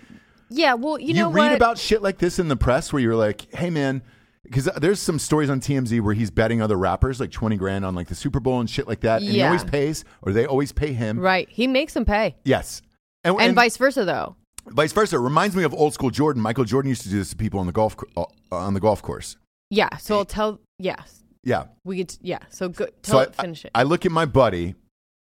[0.49, 1.55] Yeah, well, you, know You read what?
[1.55, 4.01] about shit like this in the press where you're like, "Hey, man."
[4.43, 7.95] Because there's some stories on TMZ where he's betting other rappers like 20 grand on
[7.95, 9.23] like the Super Bowl and shit like that.
[9.23, 11.17] And he always pays, or they always pay him.
[11.17, 11.49] right.
[11.49, 12.35] He makes them pay.
[12.43, 12.83] Yes.
[13.23, 14.35] And, And, vice versa, though.
[14.67, 15.15] Vice versa.
[15.17, 16.41] It reminds me of old school Jordan.
[16.41, 19.01] Michael Jordan used to do this to people on the golf uh, on the golf
[19.01, 19.37] course.
[19.69, 19.95] Yeah.
[19.97, 20.59] So I'll tell.
[20.79, 21.23] Yes.
[21.43, 21.65] Yeah.
[21.83, 22.17] We get.
[22.21, 22.39] Yeah.
[22.49, 22.91] So good.
[23.03, 23.41] So Tell I.
[23.41, 23.71] Finish it.
[23.75, 24.75] I look at my buddy,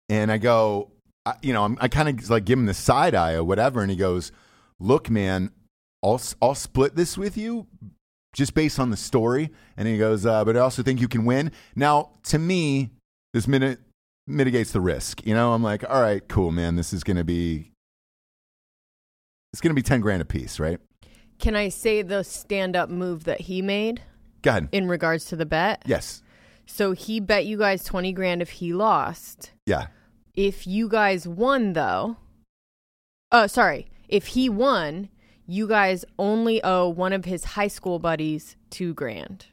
[0.09, 0.91] and I go,
[1.25, 3.81] I, you know, I'm, I kind of like give him the side eye or whatever,
[3.81, 4.31] and he goes,
[4.79, 5.51] "Look, man,
[6.03, 7.67] I'll I'll split this with you."
[8.33, 11.25] Just based on the story, and he goes, uh, but I also think you can
[11.25, 11.51] win.
[11.75, 12.91] Now, to me,
[13.33, 13.81] this minute
[14.25, 15.25] mitigates the risk.
[15.25, 16.77] You know, I'm like, all right, cool, man.
[16.77, 17.70] This is gonna be,
[19.53, 20.79] it's gonna be ten grand a piece, right?
[21.39, 24.01] Can I say the stand-up move that he made
[24.43, 24.69] Go ahead.
[24.71, 25.81] in regards to the bet?
[25.85, 26.21] Yes.
[26.67, 29.51] So he bet you guys twenty grand if he lost.
[29.65, 29.87] Yeah.
[30.35, 32.17] If you guys won, though.
[33.31, 33.87] Oh, sorry.
[34.07, 35.09] If he won,
[35.45, 39.47] you guys only owe one of his high school buddies two grand.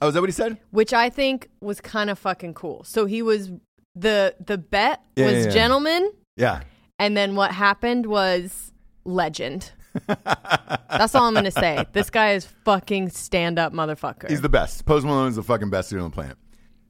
[0.00, 0.58] Oh, is that what he said?
[0.70, 2.82] which I think was kind of fucking cool.
[2.84, 3.50] So he was
[3.94, 5.50] the the bet Yeah, was yeah, yeah.
[5.50, 6.60] gentleman, Yeah.
[6.98, 8.72] and then what happened was
[9.06, 9.72] legend.
[10.06, 11.84] That's all I'm gonna say.
[11.92, 14.28] This guy is fucking stand up motherfucker.
[14.28, 14.84] He's the best.
[14.84, 16.36] Post Malone is the fucking best dude on the planet.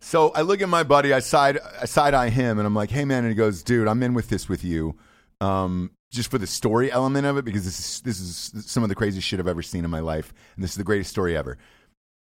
[0.01, 2.91] So I look at my buddy, I side I side eye him, and I'm like,
[2.91, 4.97] "Hey man," and he goes, "Dude, I'm in with this with you,
[5.41, 8.89] um, just for the story element of it because this is this is some of
[8.89, 11.37] the craziest shit I've ever seen in my life, and this is the greatest story
[11.37, 11.59] ever."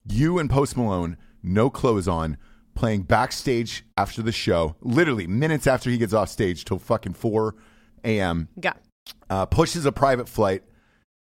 [0.05, 2.37] You and Post Malone, no clothes on,
[2.73, 7.55] playing backstage after the show, literally minutes after he gets off stage till fucking four
[8.03, 8.47] a.m.
[8.61, 8.73] yeah.
[9.29, 10.63] Uh, pushes a private flight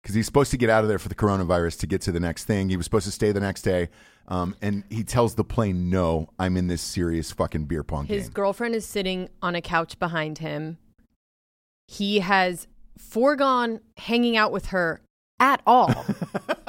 [0.02, 2.20] because he's supposed to get out of there for the coronavirus to get to the
[2.20, 2.68] next thing.
[2.68, 3.88] He was supposed to stay the next day.
[4.28, 8.24] Um, and he tells the plane, no, I'm in this serious fucking beer pong His
[8.24, 8.32] game.
[8.32, 10.78] girlfriend is sitting on a couch behind him.
[11.88, 12.66] He has
[12.98, 15.00] foregone hanging out with her
[15.40, 16.06] at all.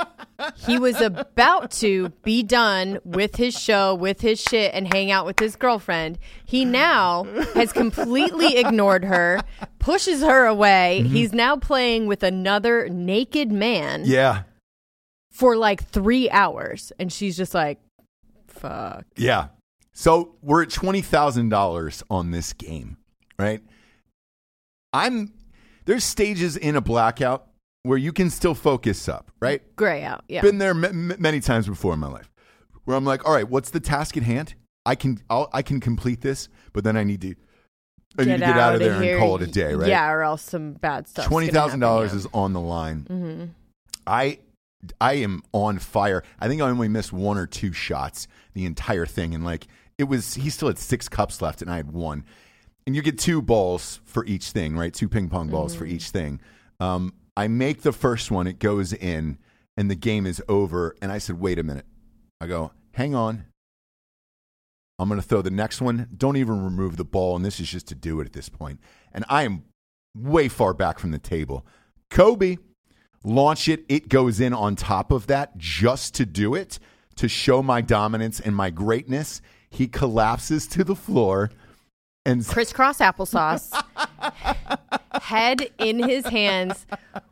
[0.55, 5.25] he was about to be done with his show, with his shit, and hang out
[5.25, 6.19] with his girlfriend.
[6.45, 9.41] He now has completely ignored her,
[9.79, 11.01] pushes her away.
[11.03, 11.13] Mm-hmm.
[11.13, 14.43] He's now playing with another naked man yeah.
[15.31, 16.91] for like three hours.
[16.99, 17.79] And she's just like,
[18.47, 19.05] fuck.
[19.15, 19.47] Yeah.
[19.93, 22.97] So we're at $20,000 on this game,
[23.39, 23.61] right?
[24.91, 25.33] I'm,
[25.85, 27.47] there's stages in a blackout
[27.85, 29.61] where you can still focus up, right?
[29.75, 30.23] Gray out.
[30.27, 30.41] Yeah.
[30.41, 32.31] been there m- m- many times before in my life
[32.85, 34.55] where I'm like, all right, what's the task at hand?
[34.85, 37.35] I can I'll, I can complete this, but then I need to
[38.17, 39.15] I need to get out of there here.
[39.17, 39.87] and call it a day, right?
[39.89, 41.25] Yeah, or else some bad stuff.
[41.25, 43.05] twenty thousand dollars is on the line.
[43.09, 43.45] Mm-hmm.
[44.07, 44.39] I
[45.01, 46.23] I am on fire.
[46.39, 49.67] I think I only missed one or two shots the entire thing, and like
[49.97, 52.25] it was, he still had six cups left, and I had one.
[52.85, 54.93] And you get two balls for each thing, right?
[54.93, 56.39] Two ping pong balls for each thing.
[56.79, 59.37] Um, I make the first one, it goes in,
[59.75, 60.95] and the game is over.
[61.01, 61.85] And I said, wait a minute.
[62.39, 63.45] I go, hang on.
[64.97, 66.07] I'm going to throw the next one.
[66.15, 67.35] Don't even remove the ball.
[67.35, 68.79] And this is just to do it at this point.
[69.13, 69.63] And I am
[70.15, 71.65] way far back from the table.
[72.09, 72.57] Kobe,
[73.23, 73.83] launch it.
[73.89, 76.79] It goes in on top of that just to do it,
[77.15, 79.41] to show my dominance and my greatness.
[79.69, 81.51] He collapses to the floor
[82.25, 83.71] and crisscross applesauce,
[85.21, 86.85] head in his hands.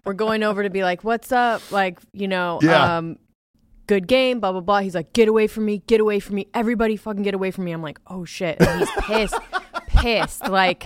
[0.05, 2.97] We're going over to be like, "What's up?" Like, you know, Yeah.
[2.97, 3.17] um,
[3.87, 4.79] good game, blah blah blah.
[4.79, 5.83] He's like, "Get away from me!
[5.87, 6.47] Get away from me!
[6.53, 9.35] Everybody, fucking get away from me!" I'm like, "Oh shit!" And he's pissed,
[9.87, 10.47] pissed.
[10.47, 10.85] Like,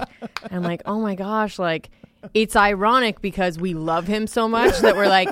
[0.52, 1.90] I'm like, "Oh my gosh!" Like,
[2.34, 5.30] it's ironic because we love him so much that we're like,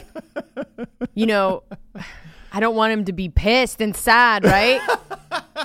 [1.13, 1.63] you know,
[2.55, 4.81] I don't want him to be pissed and sad, right?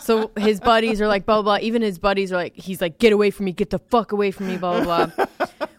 [0.03, 1.65] So his buddies are like, blah, blah, blah.
[1.65, 4.31] Even his buddies are like, he's like, get away from me, get the fuck away
[4.31, 5.27] from me, blah, blah, blah.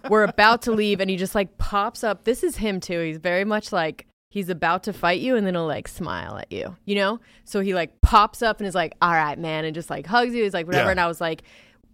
[0.10, 2.24] We're about to leave, and he just like pops up.
[2.24, 3.00] This is him too.
[3.00, 6.52] He's very much like, he's about to fight you, and then he'll like smile at
[6.52, 7.20] you, you know?
[7.46, 10.36] So he like pops up and is like, all right, man, and just like hugs
[10.36, 10.44] you.
[10.44, 10.88] He's like, whatever.
[10.88, 10.92] Yeah.
[10.92, 11.42] And I was like,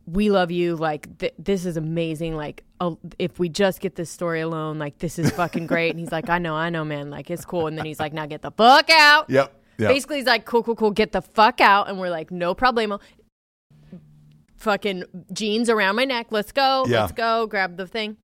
[0.10, 0.76] we love you.
[0.76, 2.36] Like, th- this is amazing.
[2.36, 5.91] Like, uh, if we just get this story alone, like, this is fucking great.
[5.91, 7.10] And he's like, I know, I know, man.
[7.10, 7.67] Like, it's cool.
[7.67, 9.30] And then he's like, now get the fuck out.
[9.30, 9.54] Yep.
[9.80, 9.89] Yep.
[9.89, 11.89] Basically, he's like, cool, cool, cool, get the fuck out.
[11.89, 13.00] And we're like, no problemo.
[14.58, 16.28] Fucking jeans around my neck.
[16.32, 16.86] Let's go.
[16.88, 17.02] Yeah.
[17.02, 17.46] Let's go.
[17.46, 18.17] Grab the thing.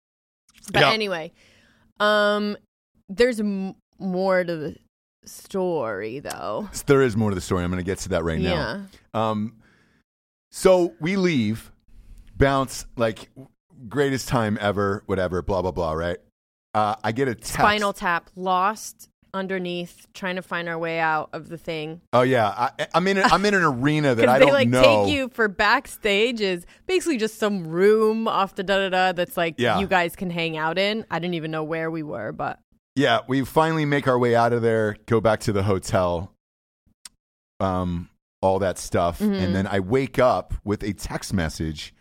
[0.71, 0.91] But Yeah.
[0.91, 1.31] anyway,
[1.99, 2.57] um,
[3.09, 4.75] there's m- more to the
[5.25, 6.69] story, though.
[6.87, 7.63] There is more to the story.
[7.63, 8.83] I'm going to get to that right Yeah.
[9.13, 9.19] now.
[9.19, 9.57] Um,
[10.51, 11.71] so we leave,
[12.37, 13.29] bounce like
[13.89, 15.93] greatest time ever, whatever, blah blah blah.
[15.93, 16.17] Right?
[16.73, 17.53] Uh, I get a text.
[17.53, 22.01] Spinal tap, lost underneath, trying to find our way out of the thing.
[22.13, 23.17] Oh yeah, I, I'm in.
[23.17, 25.05] A, I'm in an arena that I they don't like know.
[25.05, 29.37] take you for backstage is basically just some room off the da da da that's
[29.37, 29.79] like Yeah.
[29.79, 31.05] you guys can hang out in.
[31.11, 32.59] I didn't even know where we were, but
[32.95, 36.31] Yeah, we finally make our way out of there, go back to the hotel,
[37.59, 38.09] um,
[38.41, 39.19] all that stuff.
[39.19, 39.33] Mm-hmm.
[39.33, 41.93] And then I wake up with a text message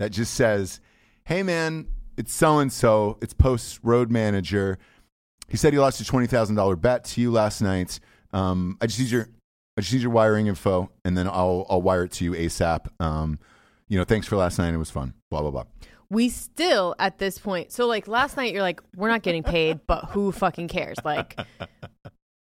[0.00, 0.80] that just says,
[1.24, 1.86] Hey man,
[2.16, 4.78] it's so and so, it's post road manager.
[5.48, 8.00] He said he lost a twenty thousand dollar bet to you last night.
[8.32, 9.28] Um, I just need your
[9.76, 12.86] I just need your wiring info and then I'll I'll wire it to you ASAP.
[12.98, 13.38] Um,
[13.88, 14.72] you know, thanks for last night.
[14.74, 15.14] It was fun.
[15.30, 15.64] Blah blah blah.
[16.08, 17.70] we still at this point.
[17.70, 20.96] So like last night, you're like, we're not getting paid, but who fucking cares?
[21.04, 21.38] Like,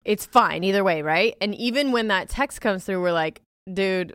[0.05, 1.35] it's fine either way, right?
[1.41, 3.43] And even when that text comes through, we're like,
[3.73, 4.15] dude,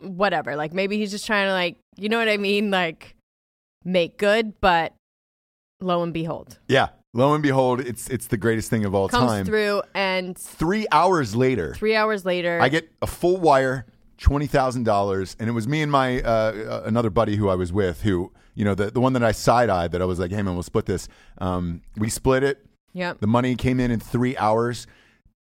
[0.00, 0.56] whatever.
[0.56, 2.70] Like maybe he's just trying to like, you know what I mean?
[2.70, 3.14] Like
[3.84, 4.94] make good, but
[5.80, 6.88] lo and behold, Yeah.
[7.14, 9.46] Lo and behold, it's it's the greatest thing of all comes time.
[9.46, 13.86] through, and Three hours later, three hours later, I get a full wire,
[14.18, 17.54] twenty thousand dollars, and it was me and my uh, uh, another buddy who I
[17.54, 20.18] was with, who you know the the one that I side eyed that I was
[20.18, 21.08] like, hey man, we'll split this.
[21.38, 22.66] Um, we split it.
[22.92, 23.18] yep.
[23.20, 24.86] The money came in in three hours.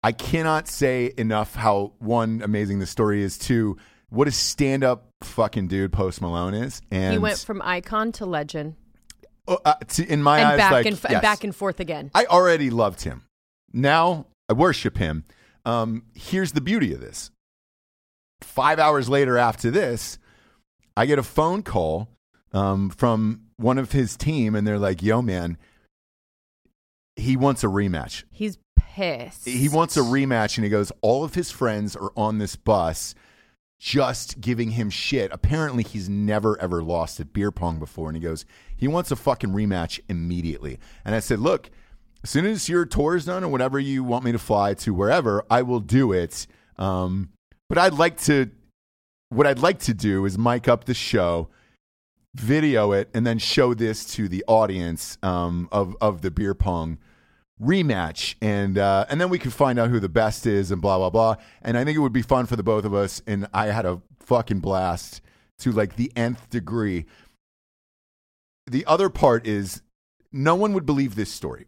[0.01, 3.37] I cannot say enough how one amazing the story is.
[3.37, 3.75] Two,
[4.09, 6.81] what a stand up fucking dude Post Malone is.
[6.91, 8.75] And he went from icon to legend
[9.47, 11.21] uh, uh, to- in my and eyes, back like, and, f- yes.
[11.21, 12.11] back and forth again.
[12.13, 13.23] I already loved him.
[13.73, 15.25] Now I worship him.
[15.65, 17.31] Um, here's the beauty of this.
[18.41, 20.19] Five hours later, after this,
[20.95, 22.09] I get a phone call
[22.53, 25.57] um, from one of his team, and they're like, "Yo, man,
[27.15, 28.23] he wants a rematch.
[28.31, 29.45] He's pissed.
[29.45, 33.15] He wants a rematch." And he goes, "All of his friends are on this bus."
[33.79, 35.31] Just giving him shit.
[35.31, 38.07] Apparently, he's never ever lost at beer pong before.
[38.07, 38.45] And he goes,
[38.75, 40.79] he wants a fucking rematch immediately.
[41.03, 41.69] And I said, look,
[42.23, 44.93] as soon as your tour is done or whatever you want me to fly to
[44.93, 46.47] wherever, I will do it.
[46.77, 47.29] Um,
[47.69, 48.49] but I'd like to,
[49.29, 51.49] what I'd like to do is mic up the show,
[52.33, 56.97] video it, and then show this to the audience um, of of the beer pong
[57.61, 60.97] rematch, and uh, and then we could find out who the best is and blah
[60.97, 61.35] blah blah.
[61.61, 63.21] And I think it would be fun for the both of us.
[63.25, 65.21] And I had a fucking blast
[65.59, 67.05] to like the nth degree.
[68.67, 69.81] The other part is
[70.31, 71.67] no one would believe this story.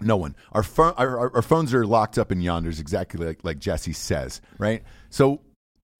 [0.00, 0.34] No one.
[0.50, 4.82] Our, our, our, phones are locked up in yonders, exactly like, like Jesse says, right?
[5.10, 5.42] So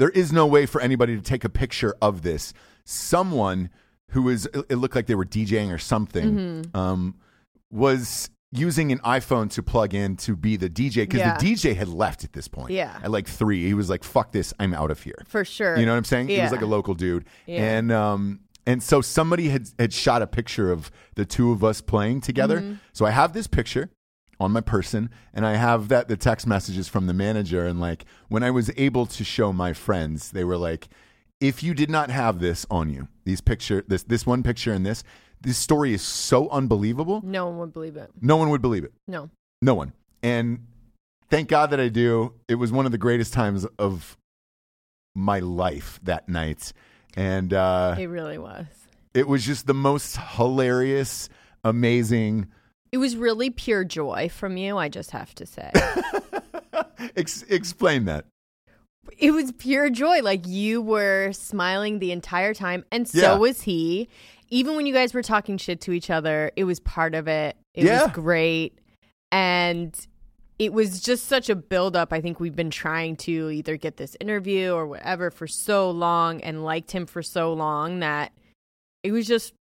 [0.00, 2.52] there is no way for anybody to take a picture of this.
[2.84, 3.70] Someone
[4.10, 7.14] who was, it it looked like they were DJing or something, um,
[7.70, 11.36] was using an iPhone to plug in to be the DJ because Yeah.
[11.38, 12.70] the DJ had left at this point.
[12.70, 12.98] Yeah.
[13.02, 13.64] At like three.
[13.66, 15.24] He was like, fuck this, I'm out of here.
[15.26, 15.76] for sure.
[15.78, 16.28] You know what I'm saying?
[16.28, 17.24] He was like a local dude.
[17.46, 17.62] Yeah.
[17.76, 21.80] And um and so somebody had had shot a picture of the two of us
[21.80, 22.60] playing together.
[22.60, 22.74] Mm-hmm.
[22.92, 23.90] So I have this picture
[24.38, 28.04] on my person and I have that the text messages from the manager and like
[28.28, 30.88] when I was able to show my friends, they were like
[31.40, 34.84] if you did not have this on you, these picture this this one picture and
[34.84, 35.02] this
[35.42, 37.20] this story is so unbelievable.
[37.24, 38.10] No one would believe it.
[38.20, 38.92] No one would believe it.
[39.08, 39.28] No.
[39.60, 39.92] No one.
[40.22, 40.66] And
[41.30, 42.34] thank God that I do.
[42.48, 44.16] It was one of the greatest times of
[45.14, 46.72] my life that night.
[47.16, 48.66] And uh, It really was.
[49.14, 51.28] it was just the most hilarious,
[51.64, 52.46] amazing.
[52.92, 55.70] It was really pure joy from you, I just have to say.
[57.16, 58.24] Ex- explain that.
[59.18, 60.20] it was pure joy.
[60.22, 63.34] Like you were smiling the entire time, and so Yeah.
[63.36, 64.08] was he.
[64.52, 67.56] Even when you guys were talking shit to each other, it was part of it.
[67.72, 68.04] It Yeah.
[68.04, 68.78] was great.
[69.30, 69.98] And
[70.58, 72.12] it was just such a buildup.
[72.12, 76.42] I think we've been trying to either get this interview or whatever for so long
[76.42, 78.32] and liked him for so long that
[79.02, 79.54] it was just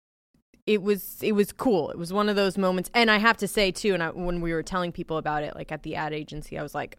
[0.66, 1.90] it was it was cool.
[1.90, 2.90] It was one of those moments.
[2.92, 5.54] And I have to say too, and I, when we were telling people about it,
[5.54, 6.98] like at the ad agency, I was like,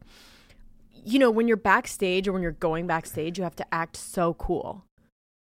[1.04, 4.34] you know, when you're backstage or when you're going backstage, you have to act so
[4.36, 4.86] cool.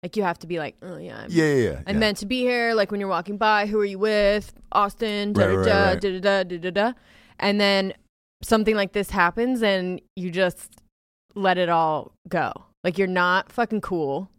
[0.03, 1.81] Like you have to be like, oh yeah, I'm, Yeah, yeah, yeah.
[1.85, 1.99] I'm yeah.
[1.99, 2.73] meant to be here.
[2.73, 4.51] Like when you're walking by, who are you with?
[4.71, 6.93] Austin, da da da da da da da da.
[7.39, 7.93] And then
[8.43, 10.75] something like this happens, and you just
[11.35, 12.51] let it all go.
[12.83, 14.29] Like you're not fucking cool.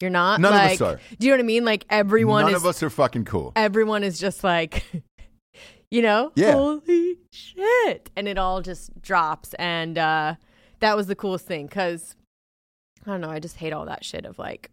[0.00, 0.40] You're not.
[0.40, 1.00] None of like, us are.
[1.18, 1.64] Do you know what I mean?
[1.64, 2.56] Like everyone None is.
[2.56, 3.52] of us are fucking cool.
[3.54, 4.84] Everyone is just like,
[5.92, 6.52] you know, Yeah.
[6.52, 10.34] holy shit, and it all just drops, and uh,
[10.80, 12.16] that was the coolest thing because
[13.06, 13.30] I don't know.
[13.30, 14.70] I just hate all that shit of like,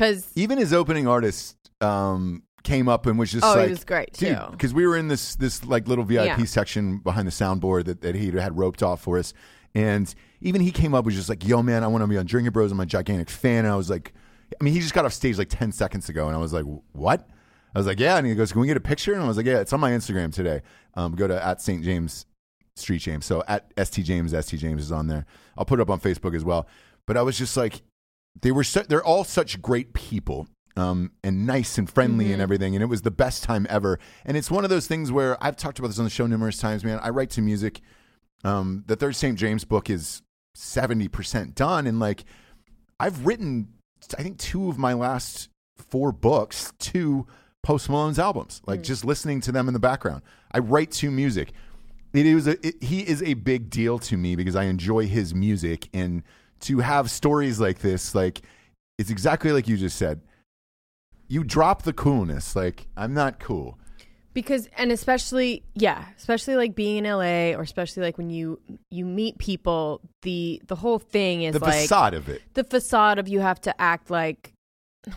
[0.00, 3.84] because Even his opening artist um, came up and was just oh, like, it was
[3.84, 4.34] great too.
[4.50, 6.44] because we were in this this like little VIP Yeah.
[6.44, 9.34] section behind the soundboard that, that he had roped off for us,
[9.74, 12.24] and even he came up was just like, "Yo, man, I want to be on
[12.24, 12.72] Drinking Bros.
[12.72, 14.14] I'm a gigantic fan." And I was like,
[14.58, 16.64] I mean, he just got off stage like ten seconds ago, and I was like,
[16.92, 17.28] "What?"
[17.74, 19.36] I was like, "Yeah," and he goes, "Can we get a picture?" And I was
[19.36, 20.62] like, "Yeah, it's on my Instagram today.
[20.94, 22.24] Um, go to at St James
[22.74, 23.26] St James.
[23.26, 25.26] So at St James, St James is on there.
[25.58, 26.66] I'll put it up on Facebook as well."
[27.06, 27.82] But I was just like,
[28.40, 32.74] they were su- they're all such great people um, and nice and friendly and everything
[32.74, 33.98] and it was the best time ever.
[34.24, 36.58] And it's one of those things where i've talked about this on the show numerous
[36.58, 37.00] times man.
[37.02, 37.80] I write to music
[38.44, 40.22] um, the third st james book is
[40.56, 42.24] 70% done and like
[42.98, 43.68] i've written
[44.18, 47.26] i think two of my last four books to
[47.62, 50.22] post malone's albums like just listening to them in the background.
[50.52, 51.52] I write to music.
[52.12, 55.34] It is a, it, he is a big deal to me because I enjoy his
[55.34, 56.22] music and
[56.60, 58.42] to have stories like this like
[58.98, 60.20] it's exactly like you just said.
[61.26, 63.78] You drop the coolness like I'm not cool.
[64.34, 69.04] Because and especially yeah especially like being in la or especially like when you you
[69.04, 72.42] meet people the the whole thing is the like facade of it.
[72.54, 74.52] the facade of you have to act like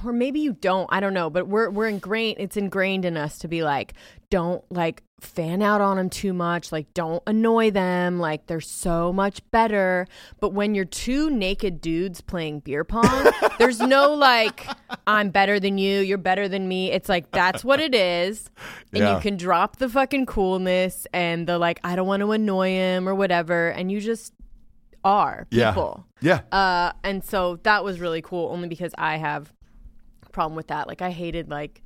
[0.06, 3.38] or maybe you don't i don't know but we're we're ingrained it's ingrained in us
[3.40, 3.94] to be like
[4.30, 9.12] don't like fan out on them too much like don't annoy them like they're so
[9.14, 10.06] much better
[10.40, 14.66] but when you're two naked dudes playing beer pong there's no like
[15.08, 18.50] i'm better than you you're better than me it's like that's what it is
[18.94, 19.16] and Yeah.
[19.16, 23.08] you can drop the fucking coolness and the like i don't want to annoy him
[23.08, 24.34] or whatever and you just
[25.06, 25.72] are Yeah.
[25.72, 26.42] people Yeah.
[26.54, 29.52] uh, and so that was really cool, only because I have
[30.34, 30.88] problem with that.
[30.88, 31.82] Like I hated like,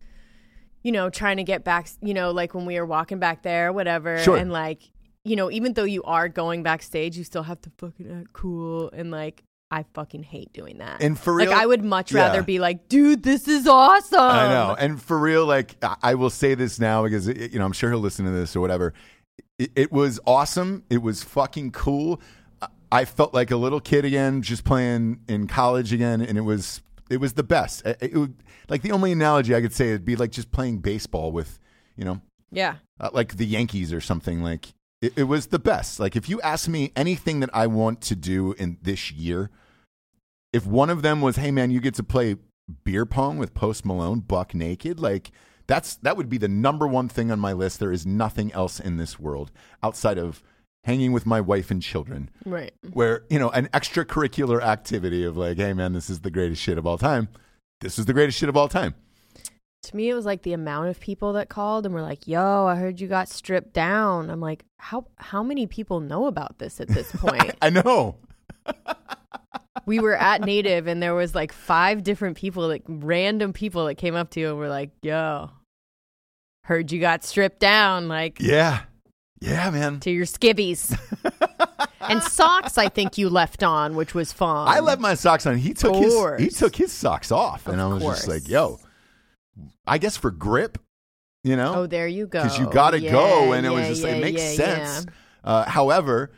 [0.83, 1.87] you know, trying to get back.
[2.01, 4.37] You know, like when we were walking back there, whatever, Sure.
[4.37, 4.81] and like,
[5.23, 8.89] you know, even though you are going backstage, you still have to fucking act cool
[8.91, 9.43] and like.
[9.69, 11.01] I fucking hate doing that.
[11.01, 12.21] And for real, like, I would much Yeah.
[12.27, 14.17] rather be like, dude, this is awesome.
[14.17, 14.77] I know.
[14.79, 17.89] And for real, like I- will say this now because it- you know I'm sure
[17.91, 18.93] he'll listen to this or whatever.
[19.59, 20.85] It, it was awesome.
[20.89, 22.21] It was fucking cool.
[22.93, 26.81] I felt like a little kid again, just playing in college again, and it was
[27.09, 27.85] it was the best.
[27.85, 28.35] It, it would,
[28.69, 31.59] like the only analogy I could say would be like just playing baseball with
[31.95, 32.75] you know Yeah.
[32.99, 34.41] uh, like the Yankees or something.
[34.41, 35.99] Like it, it was the best.
[35.99, 39.49] Like if you ask me anything that I want to do in this year,
[40.53, 42.35] if one of them was, hey man, you get to play
[42.83, 45.31] beer pong with Post Malone, buck naked, like
[45.67, 47.79] that's that would be the number one thing on my list.
[47.79, 49.51] There is nothing else in this world
[49.83, 50.41] outside of
[50.87, 52.73] hanging with my wife and children Right.
[52.93, 56.77] where you know an extracurricular activity of like hey man this is the greatest shit
[56.77, 57.27] of all time
[57.81, 58.95] this is the greatest shit of all time
[59.83, 62.65] To me, it was like the amount of people that called and were like, "Yo,
[62.65, 66.81] I heard you got stripped down." I'm like, how how many people know about this
[66.81, 67.55] at this point?
[67.61, 68.15] i know
[69.85, 73.95] we were at Native and there was like five different people, like random people that
[73.95, 75.51] came up to you and were like, "Yo,
[76.65, 78.81] heard you got stripped down, like yeah
[79.39, 80.97] yeah man to your skivvies."
[82.01, 84.67] and socks, I think you left on, which was fun.
[84.67, 85.57] I left my socks on.
[85.57, 88.79] He took his he took his socks off, and Of I was just like, "Yo,
[89.85, 90.77] I guess for grip,
[91.43, 92.43] you know, Oh, there you go.
[92.43, 94.65] because you got to go." Yeah, And it was just yeah, like, it makes yeah,
[94.85, 95.05] sense.
[95.07, 95.11] yeah.
[95.49, 96.31] Uh, however,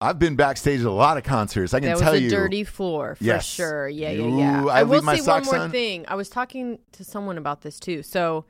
[0.00, 1.74] I've been backstage at a lot of concerts.
[1.74, 3.44] I can That was tell a you, dirty floor for Yes.
[3.46, 3.88] sure.
[3.88, 4.66] Yeah, yeah, yeah.
[4.66, 5.70] I will leave my say one more on.
[5.72, 6.04] thing.
[6.06, 8.04] I was talking to someone about this too.
[8.04, 8.44] So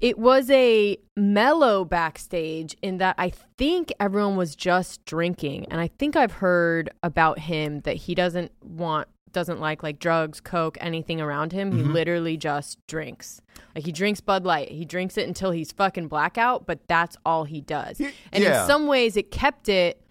[0.00, 5.88] it was a mellow backstage in that I think everyone was just drinking, and I
[5.88, 11.20] think I've heard about him that he doesn't want doesn't like like drugs, coke, anything
[11.20, 11.70] around him.
[11.70, 11.78] Mm-hmm.
[11.78, 13.40] He literally just drinks.
[13.74, 14.70] Like he drinks Bud Light.
[14.70, 18.00] He drinks it until he's fucking blackout, but that's all he does.
[18.00, 18.62] And yeah.
[18.62, 20.04] in some ways it kept it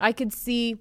[0.00, 0.76] I could see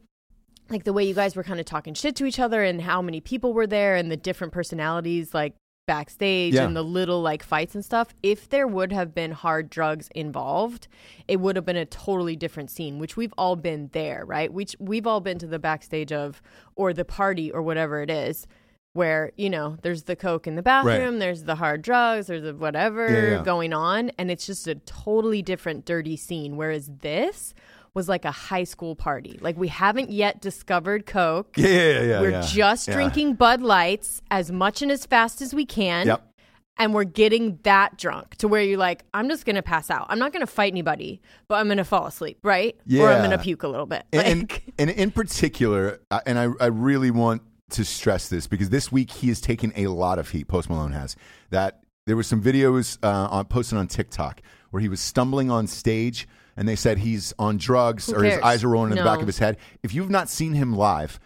[0.69, 3.01] like the way you guys were kind of talking shit to each other and how
[3.01, 5.53] many people were there and the different personalities like
[5.85, 6.65] backstage Yeah.
[6.65, 10.87] and the little like fights and stuff if there would have been hard drugs involved
[11.27, 14.75] it would have been a totally different scene which we've all been there right which
[14.79, 16.41] we've all been to the backstage of
[16.75, 18.47] or the party or whatever it is
[18.93, 22.55] where you know there's the coke in the bathroom there's the hard drugs there's the
[22.55, 23.43] whatever Yeah, yeah.
[23.43, 27.53] going on and it's just a totally different dirty scene whereas this
[27.93, 32.21] was like a high school party like we haven't yet discovered coke yeah, yeah, yeah.
[32.21, 32.41] we're yeah.
[32.41, 32.93] just Yeah.
[32.95, 36.07] drinking Bud Lights as much and as fast as we can.
[36.07, 36.27] Yep.
[36.75, 40.07] And we're getting that drunk to where you're like, I'm just going to pass out.
[40.09, 42.75] I'm not going to fight anybody, but I'm going to fall asleep, right?
[42.87, 43.03] Yeah.
[43.03, 44.03] Or I'm going to puke a little bit.
[44.11, 48.71] and, Like, and, and in particular, and I, I really want to stress this because
[48.71, 50.47] this week he has taken a lot of heat.
[50.47, 51.15] Post Malone has
[51.51, 51.81] that.
[52.07, 54.41] There were some videos uh, on, posted on TikTok
[54.71, 56.27] where he was stumbling on stage,
[56.57, 58.43] and they said he's on drugs Who or his cares?
[58.43, 59.21] eyes are rolling in the back No.
[59.21, 59.57] of his head.
[59.81, 61.19] If you've not seen him live,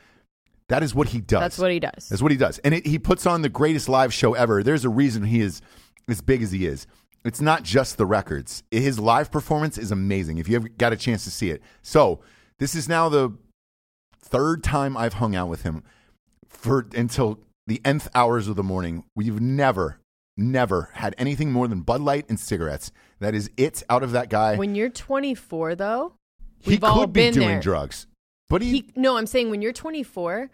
[0.70, 1.40] that is what he does.
[1.42, 2.10] that's what he does.
[2.10, 2.60] That's what he does.
[2.60, 4.64] And it, he puts on the greatest live show ever.
[4.64, 5.62] There's a reason he is
[6.08, 6.88] as big as he is.
[7.26, 8.64] It's not just the records.
[8.72, 11.62] His live performance is amazing if you have got a chance to see it.
[11.82, 12.22] So,
[12.60, 13.34] this is now the
[14.22, 15.84] third time I've hung out with him
[16.48, 19.04] for until the nth hours of the morning.
[19.16, 20.00] We've never
[20.40, 22.92] never had anything more than Bud Light and cigarettes.
[23.20, 24.56] That is it out of that guy.
[24.58, 26.14] when you're 24, though,
[26.60, 27.60] he we've could all be been doing there.
[27.60, 28.08] drugs.
[28.50, 30.50] But he, He, no, I'm saying when you're 24,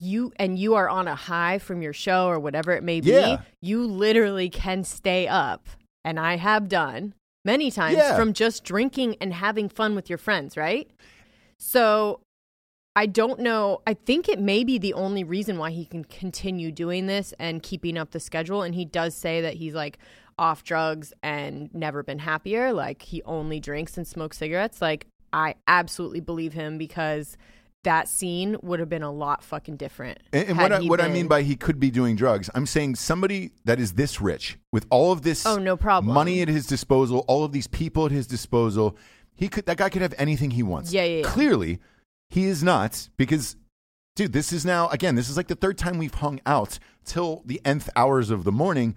[0.00, 3.10] you and you are on a high from your show or whatever it may be,
[3.10, 3.40] Yeah.
[3.60, 5.66] you literally can stay up,
[6.04, 8.16] and I have done many times Yeah.
[8.16, 10.88] from just drinking and having fun with your friends, right?
[11.58, 12.20] So
[12.96, 13.80] I don't know.
[13.86, 17.62] I think it may be the only reason why he can continue doing this and
[17.62, 18.62] keeping up the schedule.
[18.62, 19.98] And he does say that he's like
[20.38, 22.72] off drugs and never been happier.
[22.72, 24.80] Like he only drinks and smokes cigarettes.
[24.80, 27.36] Like I absolutely believe him because
[27.84, 30.18] that scene would have been a lot fucking different.
[30.32, 32.96] And, and what I, what I mean by he could be doing drugs, I'm saying
[32.96, 36.12] somebody that is this rich with all of this Oh, no problem.
[36.12, 38.96] money at his disposal, all of these people at his disposal,
[39.34, 40.92] he could that guy could have anything he wants.
[40.92, 41.22] Yeah, yeah, yeah.
[41.22, 41.78] Clearly,
[42.30, 43.56] he is not because
[44.16, 45.14] dude, this is now again.
[45.14, 48.52] This is like the third time we've hung out till the nth hours of the
[48.52, 48.96] morning.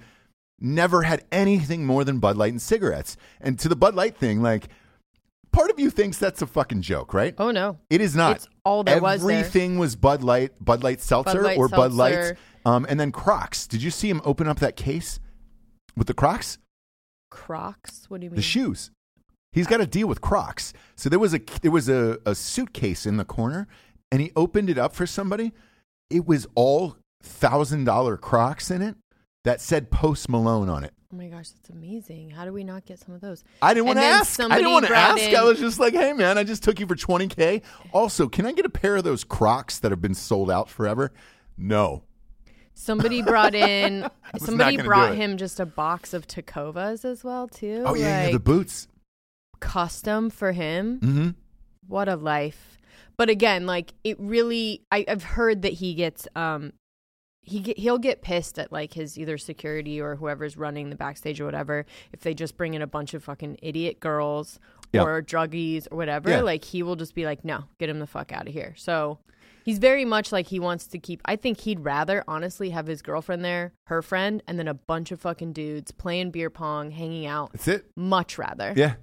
[0.64, 3.18] Never had anything more than Bud Light and cigarettes.
[3.42, 4.68] And to the Bud Light thing, like
[5.52, 7.34] part of you thinks that's a fucking joke, right?
[7.40, 7.80] Oh no.
[7.90, 8.36] It is not.
[8.38, 9.24] It's all there was.
[9.24, 13.66] Everything was Bud Light, Bud Light Seltzer, Light or Bud Light, um, and then Crocs.
[13.66, 15.20] Did you see him open up that case
[15.98, 16.60] with the Crocs,
[17.32, 18.06] Crocs?
[18.08, 18.36] What do you mean?
[18.36, 18.92] the shoes?
[19.54, 20.74] He's got a deal with Crocs.
[20.96, 23.68] So there was a there was a, a suitcase in the corner,
[24.12, 25.54] and he opened it up for somebody.
[26.12, 28.96] It was all thousand dollar Crocs in it
[29.44, 30.94] that said Post Malone on it.
[31.14, 32.30] Oh my gosh, that's amazing.
[32.30, 33.44] How do we not get some of those?
[33.62, 34.40] I didn't want to ask.
[34.40, 35.22] I didn't want to ask.
[35.22, 37.62] in- I was just like, "Hey, man, I just took you for twenty k.
[37.92, 41.12] Also, can I get a pair of those Crocs that have been sold out forever?"
[41.58, 42.04] No.
[42.74, 44.10] Somebody brought in.
[44.38, 47.84] somebody brought him just a box of Tecovas as well too.
[47.86, 48.88] Oh yeah, yeah, the boots.
[49.60, 51.00] custom for him.
[51.00, 51.30] Mm-hmm.
[51.88, 52.78] What a life.
[53.18, 56.72] But again, like it really I, I've heard that he gets um
[57.44, 61.42] he get, he'll get pissed at like his either security or whoever's running the backstage
[61.42, 64.60] or whatever if they just bring in a bunch of fucking idiot girls
[64.94, 65.02] Yeah.
[65.04, 66.30] or druggies or whatever.
[66.30, 66.42] Yeah.
[66.42, 68.76] Like he will just be like, no, get him the fuck out of here.
[68.78, 69.18] So
[69.66, 71.20] he's very much like he wants to keep.
[71.26, 75.12] I think he'd rather honestly have his girlfriend there, her friend, and then a bunch
[75.12, 77.54] of fucking dudes playing beer pong, hanging out.
[77.54, 77.86] That's it.
[77.96, 78.96] Much rather Yeah.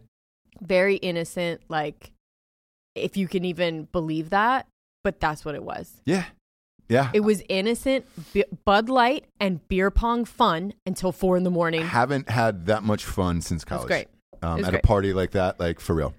[0.60, 2.12] very innocent like
[2.94, 4.66] if you can even believe that
[5.04, 6.24] but that's what it was Yeah.
[6.88, 7.10] Yeah.
[7.12, 11.82] it was innocent B- bud light and beer pong fun until four in the morning
[11.82, 13.88] haven't had that much fun since That's college.
[13.88, 14.08] great.
[14.42, 14.84] Um, at great.
[14.84, 16.14] a party like that, like for real.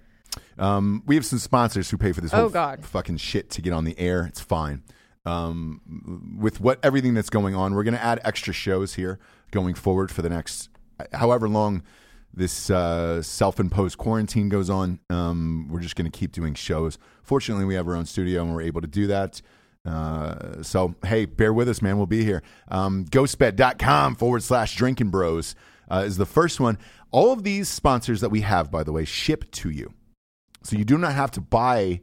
[0.57, 2.84] Um, we have some sponsors who pay for this whole Oh, God.
[2.86, 4.26] fucking shit to get on the air.
[4.26, 4.84] It's fine.
[5.26, 9.20] Um, with what everything that's going on, we're going to add extra shows here
[9.51, 10.70] going forward for the next
[11.13, 11.82] however long
[12.34, 14.99] this uh, self-imposed quarantine goes on.
[15.09, 16.97] Um, we're just going to keep doing shows.
[17.24, 19.41] Fortunately, we have our own studio and we're able to do that.
[19.86, 21.97] Uh, so hey, bear with us, man.
[21.97, 22.43] We'll be here.
[22.67, 25.55] Um, ghostbed.com forward slash drinking bros
[25.89, 26.77] uh, is the first one.
[27.11, 29.93] All of these sponsors that we have, by the way, ship to you.
[30.63, 32.01] So you do not have to buy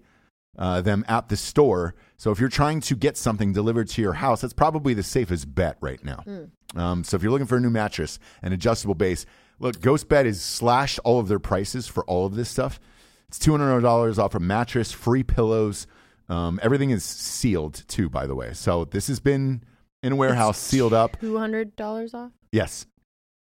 [0.58, 1.94] uh, them at the store.
[2.16, 5.54] So if you're trying to get something delivered to your house, that's probably the safest
[5.54, 6.24] bet right now.
[6.74, 9.26] Um, so if you're looking for a new mattress, an adjustable base,
[9.58, 12.80] look, GhostBed is slashed all of their prices for all of this stuff.
[13.28, 15.86] It's two hundred dollars off a mattress, free pillows.
[16.28, 18.52] Um, everything is sealed too, by the way.
[18.52, 19.62] So this has been
[20.02, 21.20] in a warehouse, sealed up.
[21.20, 22.86] $200 off Yes.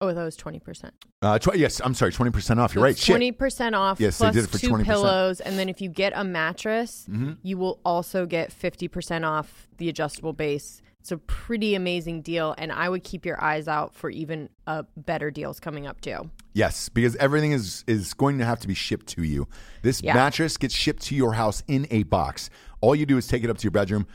[0.00, 0.90] oh that was 20%
[1.22, 2.74] Uh, tw- yes, I'm sorry, twenty percent off.
[2.74, 2.96] You're right.
[2.96, 4.84] 20% off Yes, they did it for two 20%.
[4.84, 7.38] pillows and then if you get a mattress Mhm.
[7.42, 12.72] you will also get 50% off the adjustable base it's a pretty amazing deal and
[12.72, 16.88] i would keep your eyes out for even uh, better deals coming up too Yes,
[16.88, 19.48] because everything is is going to have to be shipped to you.
[19.82, 20.14] This Yeah.
[20.14, 22.48] mattress gets shipped to your house in a box.
[22.84, 24.06] All you do is take it up to your bedroom,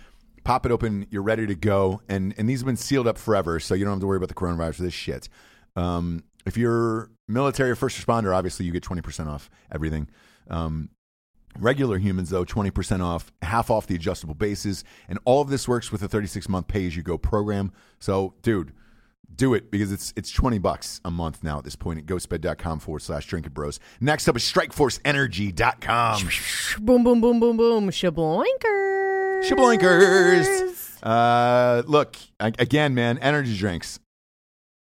[0.43, 2.01] pop it open, you're ready to go.
[2.07, 4.30] And and these have been sealed up forever, so you don't have to worry about
[4.30, 5.28] the coronavirus or this shit.
[5.76, 10.07] Um, if you're military or first responder, obviously you get twenty percent off everything.
[10.51, 10.89] Um,
[11.57, 14.84] Regular humans, though, 20% off, half off the adjustable bases.
[15.09, 17.72] And all of this works with a 36 month pay as you go program.
[17.97, 18.72] So, dude,
[19.40, 22.80] do it because it's it's 20 bucks a month now at this point at ghostbed.com
[22.80, 23.80] forward slash drinking bros.
[24.00, 26.30] Next up is strikeforceenergy.com.
[26.86, 31.00] boom boom boom boom boom shabloinkers Shabloinkers.
[31.02, 34.00] Uh, look, a- again, man, energy drinks.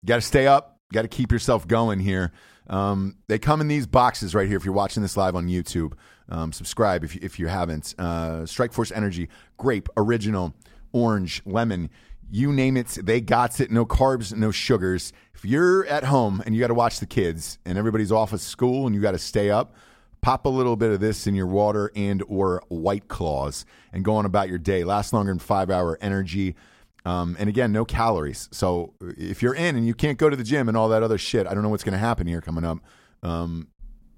[0.02, 0.78] You Got to stay up.
[0.92, 2.30] Got to keep yourself going here.
[2.68, 4.58] Um, they come in these boxes right here.
[4.58, 5.94] If you're watching this live on YouTube,
[6.28, 7.94] um, subscribe if you, if you haven't.
[7.98, 10.54] Uh, Strike Force Energy, grape, original,
[10.92, 11.88] orange, lemon,
[12.30, 12.98] you name it.
[13.02, 13.70] They got it.
[13.70, 15.12] No carbs, no sugars.
[15.34, 18.40] If you're at home and you got to watch the kids and everybody's off of
[18.40, 19.74] school and you got to stay up,
[20.22, 24.16] pop a little bit of this in your water and or white claws and go
[24.16, 26.56] on about your day last longer than five hour energy
[27.04, 30.42] um, and again no calories so if you're in and you can't go to the
[30.42, 32.64] gym and all that other shit i don't know what's going to happen here coming
[32.64, 32.78] up
[33.22, 33.68] um,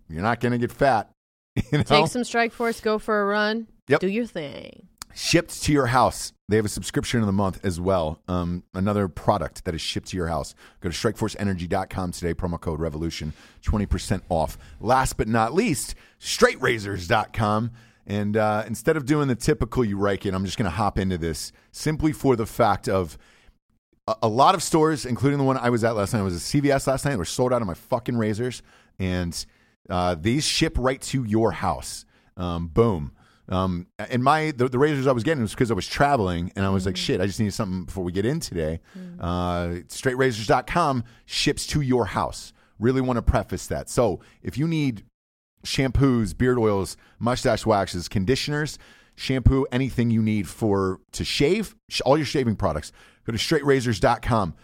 [0.08, 1.10] you're not going to get fat
[1.56, 1.82] you know?
[1.82, 3.98] take some strike force go for a run Yep.
[3.98, 4.86] do your thing
[5.16, 6.32] shipped to your house.
[6.48, 8.20] They have a subscription of the month as well.
[8.28, 10.54] Um, another product that is shipped to your house.
[10.80, 13.32] Go to strikeforceenergy.com today, promo code revolution,
[13.64, 14.56] 20% off.
[14.80, 17.72] Last but not least, straightrazors.com.
[18.06, 20.98] And uh, instead of doing the typical you rake it, I'm just going to hop
[20.98, 23.18] into this simply for the fact of
[24.06, 26.36] a, a lot of stores, including the one I was at last night, I was
[26.36, 28.62] a CVS last night, were sold out of my fucking razors.
[29.00, 29.44] And
[29.90, 32.04] uh, these ship right to your house.
[32.36, 33.10] Um, boom.
[33.48, 36.64] Um, and my the, the razors I was getting was because I was traveling, and
[36.64, 38.80] I was like, shit, I just need something before we get in today.
[39.20, 42.52] Uh, straightrazors.com ships to your house.
[42.78, 43.88] Really want to preface that.
[43.88, 45.04] So if you need
[45.64, 48.78] shampoos, beard oils, mustache waxes, conditioners,
[49.14, 52.92] shampoo, anything you need for to shave, sh- all your shaving products.
[53.24, 54.54] Go to straightrazors.com.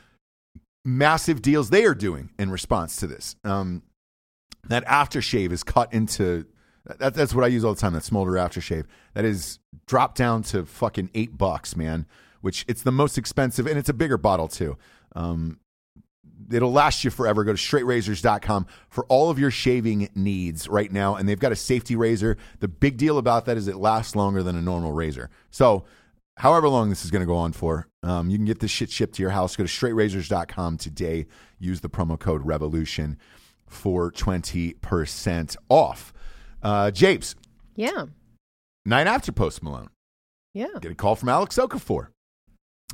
[0.84, 3.36] Massive deals they are doing in response to this.
[3.44, 3.82] Um,
[4.68, 6.46] that aftershave is cut into
[6.84, 7.92] that, that's what I use all the time.
[7.92, 12.06] That smolder aftershave that is dropped down to fucking eight bucks, man.
[12.40, 14.76] Which it's the most expensive, and it's a bigger bottle too.
[15.14, 15.60] Um,
[16.50, 17.44] it'll last you forever.
[17.44, 21.14] Go to straightrazors.com for all of your shaving needs right now.
[21.14, 22.36] And they've got a safety razor.
[22.60, 25.30] The big deal about that is it lasts longer than a normal razor.
[25.50, 25.84] So,
[26.38, 28.90] however long this is going to go on for, um, you can get this shit
[28.90, 29.54] shipped to your house.
[29.54, 31.26] Go to straightrazors.com today.
[31.58, 33.16] Use the promo code REVOLUTION
[33.66, 36.12] for 20% off.
[36.62, 37.34] Uh, Japes,
[37.76, 38.06] Yeah.
[38.84, 39.90] night after Post Malone
[40.54, 40.66] Yeah.
[40.80, 42.08] get a call from Alex Okafor.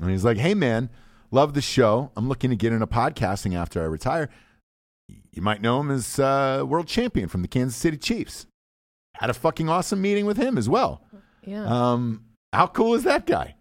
[0.00, 0.90] And he's like, hey, man,
[1.30, 2.10] love the show.
[2.16, 4.28] I'm looking to get into podcasting after I retire.
[5.32, 8.46] You might know him as uh, world champion from the Kansas City Chiefs.
[9.14, 11.02] Had a fucking awesome meeting with him as well.
[11.44, 11.64] Yeah.
[11.66, 13.56] Um, how cool is that guy?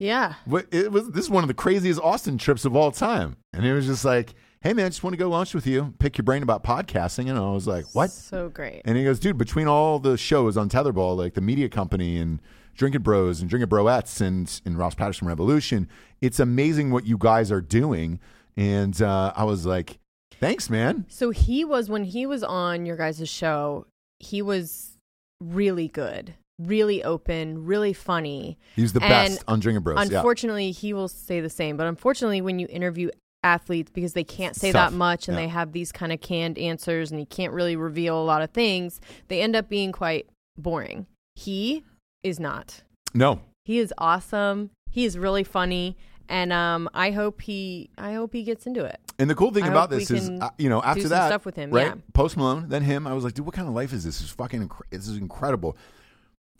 [0.00, 0.34] yeah.
[0.70, 3.36] It was, this is one of the craziest Austin trips of all time.
[3.52, 5.94] And it was just like, hey, man, I just want to go lunch with you,
[5.98, 7.28] pick your brain about podcasting.
[7.28, 8.10] And I was like, what?
[8.10, 8.82] So great.
[8.84, 12.40] And he goes, dude, between all the shows on Tetherball, like the media company and
[12.74, 15.88] Drinking Bros and Drinking Broettes and, and Ross Patterson Revolution,
[16.20, 18.20] it's amazing what you guys are doing.
[18.56, 19.98] And uh, I was like,
[20.40, 21.06] thanks, man.
[21.08, 23.86] So he was when he was on your guys' show,
[24.18, 24.96] he was
[25.40, 28.58] really good, really open, really funny.
[28.74, 30.10] He's the And best on Drinking Bros.
[30.10, 30.18] yeah.
[30.18, 33.10] Unfortunately, he will say the same, but unfortunately when you interview
[33.42, 34.90] athletes because they can't say Tough.
[34.90, 35.44] that much and Yeah.
[35.44, 38.50] they have these kind of canned answers and he can't really reveal a lot of
[38.50, 40.26] things, they end up being quite
[40.56, 41.06] boring.
[41.36, 41.84] He
[42.22, 42.82] is not.
[43.14, 44.70] No, He is awesome.
[44.90, 45.96] He is really funny
[46.28, 48.98] and um I hope he I hope he gets into it.
[49.18, 51.44] And the cool thing I about this is, uh, you know, after some that, stuff
[51.46, 51.86] with him, right?
[51.88, 51.94] yeah.
[52.14, 53.06] Post Malone, then him.
[53.06, 54.18] I was like, dude, what kind of life is this?
[54.18, 55.76] This is fucking, incre- this is incredible.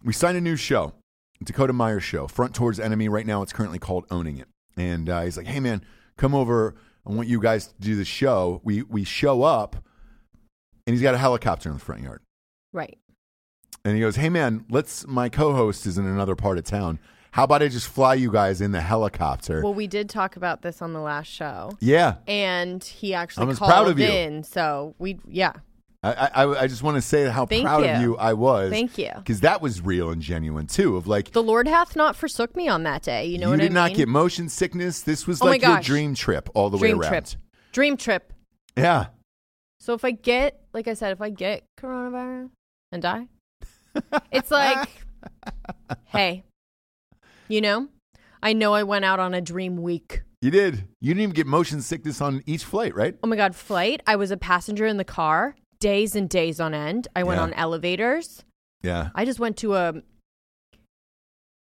[0.04, 0.92] We signed a new show,
[1.44, 3.08] Dakota Meyer show, Front Towards Enemy.
[3.08, 4.48] Right now, it's currently called Owning It.
[4.76, 5.82] And uh, he's like, hey man,
[6.18, 6.74] come over.
[7.06, 8.60] I want you guys to do the show.
[8.64, 9.76] We we show up,
[10.86, 12.20] and he's got a helicopter in the front yard.
[12.74, 12.98] Right.
[13.84, 15.06] And he goes, hey man, let's.
[15.06, 16.98] My co-host is in another part of town.
[17.30, 19.62] How about I just fly you guys in the helicopter?
[19.62, 21.70] Well, we did talk about this on the last show.
[21.80, 24.06] yeah, and he actually was called proud of you.
[24.06, 24.42] in.
[24.42, 25.52] So we, yeah,
[26.02, 28.10] I, I, I just want to say how Thank proud of you.
[28.12, 28.70] you I was.
[28.70, 29.10] Thank you.
[29.16, 30.96] Because that was real and genuine too.
[30.96, 33.26] Of like, the Lord hath not forsook me on that day.
[33.26, 33.74] You know you what did I mean?
[33.74, 35.00] not get motion sickness.
[35.00, 35.86] This was Oh my like your gosh.
[35.86, 37.26] dream trip all the dream way around.
[37.26, 37.42] trip,
[37.72, 38.32] dream trip.
[38.76, 39.06] Yeah.
[39.80, 42.50] So if I get, like I said, if I get coronavirus
[42.92, 43.26] and die,
[44.30, 44.88] it's like,
[46.06, 46.44] hey,
[47.48, 47.88] you know,
[48.42, 50.22] I know I went out on a dream week.
[50.42, 50.84] You did.
[51.00, 53.16] You didn't even get motion sickness on each flight, right?
[53.24, 54.00] Oh my god, flight!
[54.06, 57.08] I was a passenger in the car, days and days on end.
[57.14, 57.44] I went Yeah.
[57.44, 58.44] on elevators.
[58.82, 59.10] Yeah.
[59.14, 60.02] I just went to a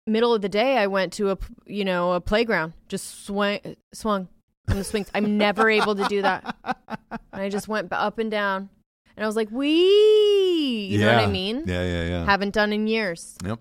[0.07, 0.77] middle of the day.
[0.77, 3.59] I went to a you know a playground, just swung
[3.93, 4.27] swung
[4.69, 5.09] on the swings.
[5.13, 6.55] I'm never able to do that.
[6.63, 8.69] And I just went up and down,
[9.15, 11.63] and I was like, "Wee," you know what I mean?
[11.67, 12.25] Yeah, yeah, yeah.
[12.25, 13.37] Haven't done in years.
[13.45, 13.59] Yep.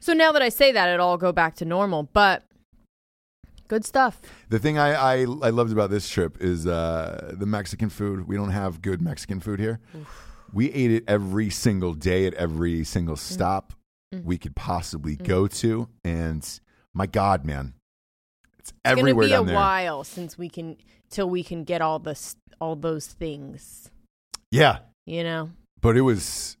[0.00, 2.04] So now that I say that, it'll all go back to normal.
[2.12, 2.42] But
[3.72, 4.20] good stuff.
[4.50, 8.28] The thing I, I, I loved about this trip is uh, the Mexican food.
[8.28, 9.80] We don't have good Mexican food here.
[10.52, 13.72] We ate it every single day at every single stop
[14.14, 14.24] Mm.
[14.24, 15.88] we could possibly go to.
[16.04, 16.46] And
[16.92, 17.72] my God, man.
[18.58, 19.54] It's It's everywhere gonna be a there.
[19.54, 20.76] while since we can
[21.08, 23.90] till we can get all this all those things.
[24.50, 24.80] Yeah.
[25.06, 25.50] You know.
[25.80, 26.58] But it was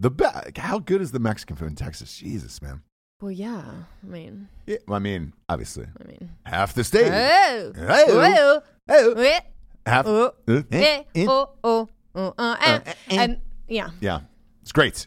[0.00, 0.58] the best.
[0.58, 2.16] How good is the Mexican food in Texas?
[2.18, 2.82] Jesus, man.
[3.20, 3.62] Well, yeah.
[4.02, 6.30] I mean, Yeah, I mean, obviously, I mean.
[6.44, 7.10] half the state.
[7.10, 8.62] Oh, Oh.
[8.88, 9.40] oh, Oh.
[9.86, 10.06] Half.
[10.06, 11.26] oh, Uh, eh, eh, eh.
[11.28, 12.78] oh, oh, oh, uh, eh.
[12.86, 14.20] Uh, and yeah, Yeah,
[14.62, 15.06] it's great.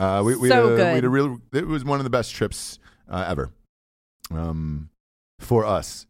[0.00, 1.40] Uh, we we, So had a, we had a real.
[1.52, 2.78] It was one of the best trips
[3.08, 3.50] uh, ever,
[4.30, 4.88] um,
[5.40, 6.06] for us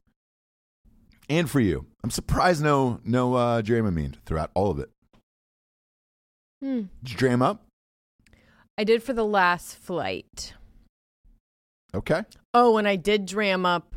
[1.28, 1.86] and for you.
[2.04, 4.90] I'm surprised no no uh, Dramamine throughout all of it.
[6.62, 6.82] Hmm.
[7.02, 7.64] Did you dram up?
[8.78, 10.54] I did for the last flight.
[11.94, 12.22] Okay.
[12.54, 13.96] Oh, and I did dram up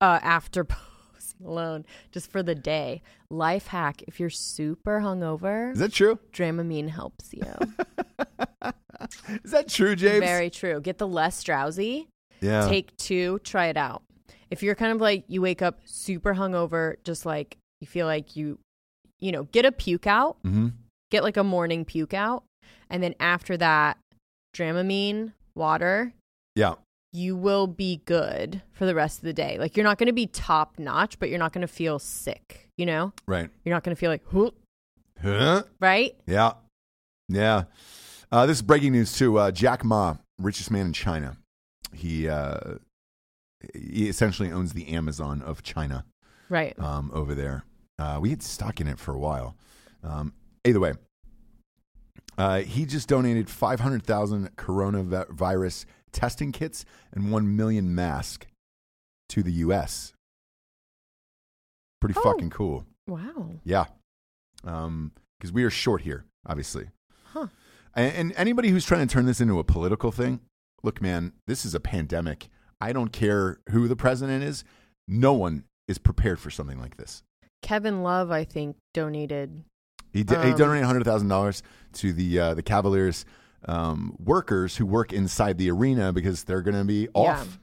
[0.00, 0.64] uh, after
[1.14, 3.02] Post Malone just for the day.
[3.30, 6.18] Life hack: if you're super hungover, Is that true?
[6.32, 7.42] Dramamine helps you.
[9.44, 10.20] Is that true, James?
[10.24, 10.80] Very true.
[10.80, 12.08] Get the less drowsy.
[12.40, 12.68] yeah.
[12.68, 13.38] Take two.
[13.40, 14.02] Try it out.
[14.50, 18.36] If you're kind of like you wake up super hungover, just like you feel like
[18.36, 18.58] you,
[19.18, 20.36] you know, get a puke out.
[20.44, 20.68] hmm
[21.10, 22.44] Get like a morning puke out,
[22.88, 23.98] and then after that,
[24.56, 26.12] Dramamine water.
[26.56, 26.74] Yeah.
[27.12, 29.58] You will be good for the rest of the day.
[29.58, 32.68] Like you're not going to be top notch, but you're not going to feel sick.
[32.78, 33.50] You know, Right.
[33.64, 34.50] you're not going to feel like, "Huh,"
[35.22, 35.62] Huh?
[35.78, 36.16] right?
[36.26, 36.52] Yeah.
[37.28, 37.64] Yeah.
[38.30, 39.38] Uh, this is breaking news too.
[39.38, 41.36] Uh, Jack Ma, richest man in China.
[41.92, 42.76] He uh,
[43.74, 46.06] he essentially owns the Amazon of China
[46.48, 46.76] Right.
[46.80, 47.64] um, over there.
[47.98, 49.54] Uh, we had stock in it for a while.
[50.02, 50.32] Um,
[50.64, 50.94] either way,
[52.38, 58.46] uh, he just donated 500,000 coronavirus testing kits and 1 million masks
[59.30, 60.12] to the U.S.
[62.00, 62.22] Pretty Oh.
[62.22, 62.84] fucking cool.
[63.06, 63.50] Wow.
[63.64, 63.86] Yeah.
[64.62, 66.88] Because we are short here, obviously.
[67.32, 67.48] Huh.
[67.94, 70.40] And, and anybody who's trying to turn this into a political thing,
[70.82, 72.48] look, man, this is a pandemic.
[72.80, 74.64] I don't care who the president is.
[75.08, 77.22] No one is prepared for something like this.
[77.62, 79.64] Kevin Love, I think, donated.
[80.12, 81.62] He, d- he Um, donated hundred thousand dollars
[81.94, 83.24] to the uh, the Cavaliers
[83.66, 87.58] um, workers who work inside the arena because they're going to be off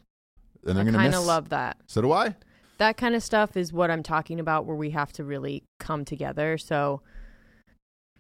[0.66, 1.12] and they're going to miss.
[1.12, 1.78] kind of love that.
[1.88, 2.36] So do I.
[2.78, 6.06] That kind of stuff is what I'm talking about, where we have to really come
[6.06, 6.58] together.
[6.58, 7.02] So,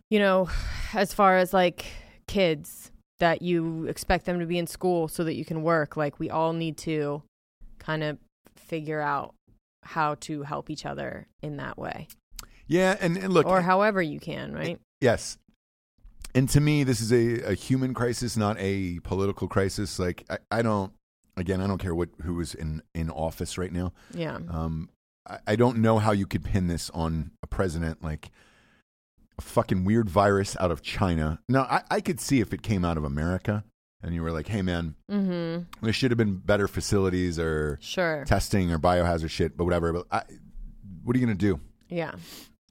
[0.09, 0.49] you know,
[0.93, 1.85] as far as like
[2.27, 6.19] kids that you expect them to be in school so that you can work, like
[6.19, 7.23] we all need to
[7.79, 8.17] kind of
[8.55, 9.33] figure out
[9.83, 12.07] how to help each other in that way
[12.67, 14.79] Yeah, and, and look, or however you can, right?
[15.01, 15.37] Yes.
[16.35, 19.97] And to me, this is a, a human crisis, not a political crisis.
[19.99, 20.93] Like I, I don't
[21.37, 23.93] again, I don't care what who is in, in office right now.
[24.13, 24.35] Yeah.
[24.49, 24.89] Um
[25.27, 28.29] I, I don't know how you could pin this on a president like
[29.37, 31.39] a fucking weird virus out of China.
[31.49, 33.63] Now I, I could see if it came out of America
[34.03, 35.63] and you were like, Hey man, Mm-hmm.
[35.85, 38.23] there should have been better facilities or Sure.
[38.25, 39.93] testing or biohazard shit, but whatever.
[39.93, 40.23] But I,
[41.03, 41.59] what are you gonna do?
[41.89, 42.11] Yeah.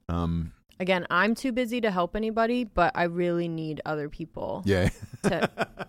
[0.09, 4.91] Um Again, I'm too busy to help anybody, but I really need other people yeah.
[5.25, 5.51] to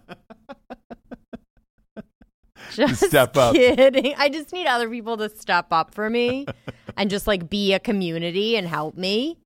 [2.72, 3.54] just step up.
[3.54, 4.16] Kidding.
[4.18, 6.48] I just need other people to step up for me
[6.98, 9.38] and just like be a community and help me.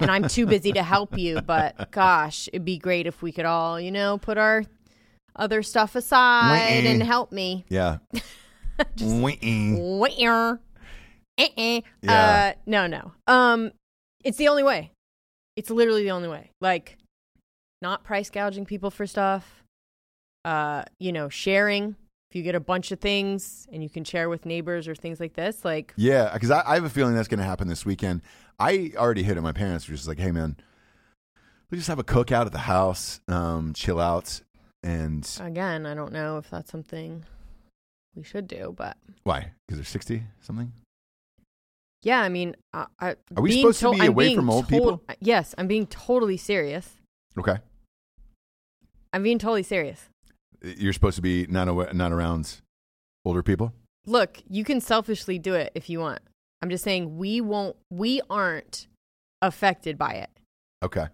[0.00, 3.44] and I'm too busy to help you, but gosh, it'd be great if we could
[3.44, 4.64] all, you know, put our
[5.36, 7.64] other stuff aside and help me.
[7.68, 7.98] yeah.
[9.00, 9.76] Wee.
[9.78, 10.60] Where?
[11.38, 11.80] Uh-uh.
[12.02, 12.12] Yeah.
[12.12, 13.12] Uh, no, no.
[13.28, 13.70] Um,
[14.24, 14.90] it's the only way.
[15.56, 16.50] It's literally the only way.
[16.60, 16.98] Like,
[17.80, 19.62] not price gouging people for stuff.
[20.44, 21.96] Uh, you know, sharing.
[22.30, 25.20] If you get a bunch of things and you can share with neighbors or things
[25.20, 27.86] like this, like, Yeah, because I, I have a feeling that's going to happen this
[27.86, 28.22] weekend.
[28.58, 30.56] I already hit at my parents, which is like, hey man,
[31.70, 34.40] we just have a cookout at the house, um, chill out,
[34.82, 37.24] and again, I don't know if that's something
[38.14, 39.52] we should do, but why?
[39.66, 40.72] Because they're sixty something.
[42.04, 44.70] Yeah, I mean, I, I, Are we supposed to be I'm away from old tot-
[44.70, 45.02] people?
[45.20, 46.88] Yes, I'm being totally serious.
[47.36, 47.56] Okay,
[49.12, 50.08] I'm being totally serious.
[50.62, 52.60] you're supposed to be not awa- not around
[53.24, 53.72] older people.
[54.06, 56.20] look, you can selfishly do it if you want.
[56.62, 58.86] I'm just saying we won't we aren't
[59.42, 60.30] affected by it.
[60.82, 61.06] Okay,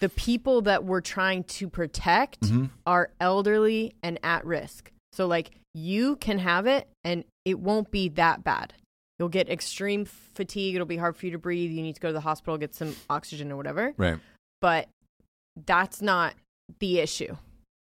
[0.00, 2.70] The people that we're trying to protect Mhm.
[2.86, 4.90] are elderly and at risk.
[5.12, 8.74] So like you can have it and it won't be that bad.
[9.20, 12.08] You'll get extreme fatigue, it'll be hard for you to breathe, you need to go
[12.08, 13.92] to the hospital get some oxygen or whatever.
[13.98, 14.18] right.
[14.62, 14.88] But
[15.66, 16.32] that's not
[16.78, 17.36] the issue.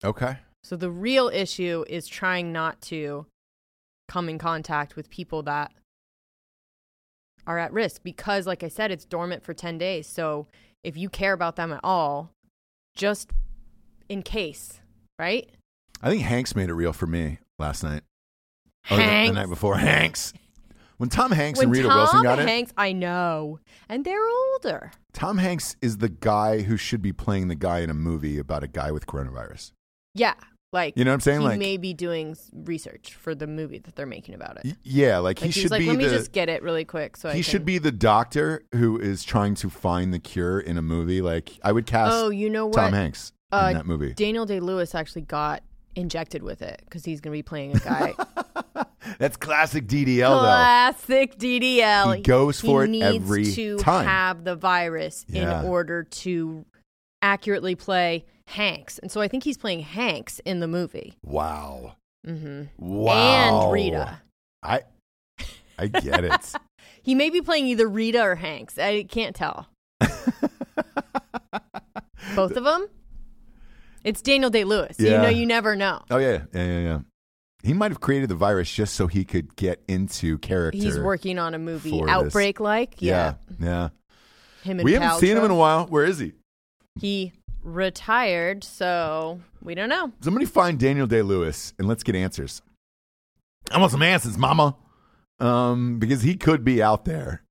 [0.05, 3.25] Okay, So the real issue is trying not to
[4.09, 5.73] come in contact with people that
[7.47, 10.07] are at risk because like I said it's dormant for 10 days.
[10.07, 10.49] So
[10.85, 12.31] if you care about them at all,
[12.95, 13.31] just
[14.11, 14.81] in case,
[15.19, 15.49] right?
[16.03, 18.03] I think Hanks made it real for me last night.
[18.91, 19.77] Or the- the, night before.
[19.77, 20.35] Hanks.
[21.03, 23.59] When Tom Hanks when and Rita Tom Wilson got it, Tom Hanks, I know.
[23.89, 24.93] And they're older.
[25.13, 28.63] Tom Hanks is the guy who should be playing the guy in a movie about
[28.63, 29.73] a guy with coronavirus.
[30.15, 30.35] Yeah.
[30.73, 31.41] Like You know what I'm saying?
[31.41, 34.63] he Like- may be doing research for the movie that they're making about it.
[34.65, 37.17] Y- Yeah, like, Like he should like, be let me just get it really quick.
[37.17, 37.43] So he can...
[37.43, 41.21] should be the doctor who is trying to find the cure in a movie.
[41.21, 42.77] Like I would cast Oh, you know what?
[42.77, 44.15] Tom Hanks Uh, in that movie.
[44.15, 45.65] Daniel Day Lewis actually got
[45.97, 48.15] injected with it because he's going to be playing a guy.
[49.19, 50.41] That's classic DDL though.
[50.41, 52.17] Classic DDL.
[52.17, 54.07] He goes for it needs every to time.
[54.07, 55.61] have the virus Yeah.
[55.61, 56.65] in order to
[57.21, 61.15] accurately play Hanks, and so I think he's playing Hanks in the movie.
[61.25, 61.95] Wow.
[62.25, 63.65] hmm Wow.
[63.65, 64.21] And Rita.
[64.63, 64.83] I
[65.79, 66.53] I get it.
[67.05, 68.79] He may be playing either Rita or Hanks.
[68.79, 69.67] I can't tell.
[72.37, 72.87] Both of them.
[74.05, 74.97] It's Daniel Day Lewis.
[74.99, 76.03] You know, you never know.
[76.11, 76.99] oh yeah, yeah, yeah, yeah.
[77.63, 80.79] He might have created the virus just so he could get into character.
[80.79, 82.15] He's working on a movie, for this.
[82.15, 82.95] Outbreak like.
[82.99, 83.91] Yeah, yeah.
[84.65, 85.87] Him and We haven't seen him in a while.
[85.87, 86.33] Where is he?
[87.01, 87.33] He
[87.63, 90.13] retired, so we don't know.
[90.21, 92.63] Somebody find Daniel Day Lewis and let's get answers.
[93.71, 94.77] I want some answers, Mama.
[95.41, 97.43] Um, because he could be out there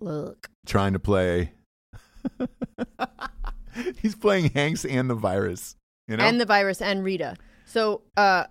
[0.00, 0.48] Look.
[0.66, 1.52] trying to play
[4.00, 5.76] He's playing Hanks and the virus.
[6.08, 7.36] You know, and the virus and Rita.
[7.64, 8.44] So, uh,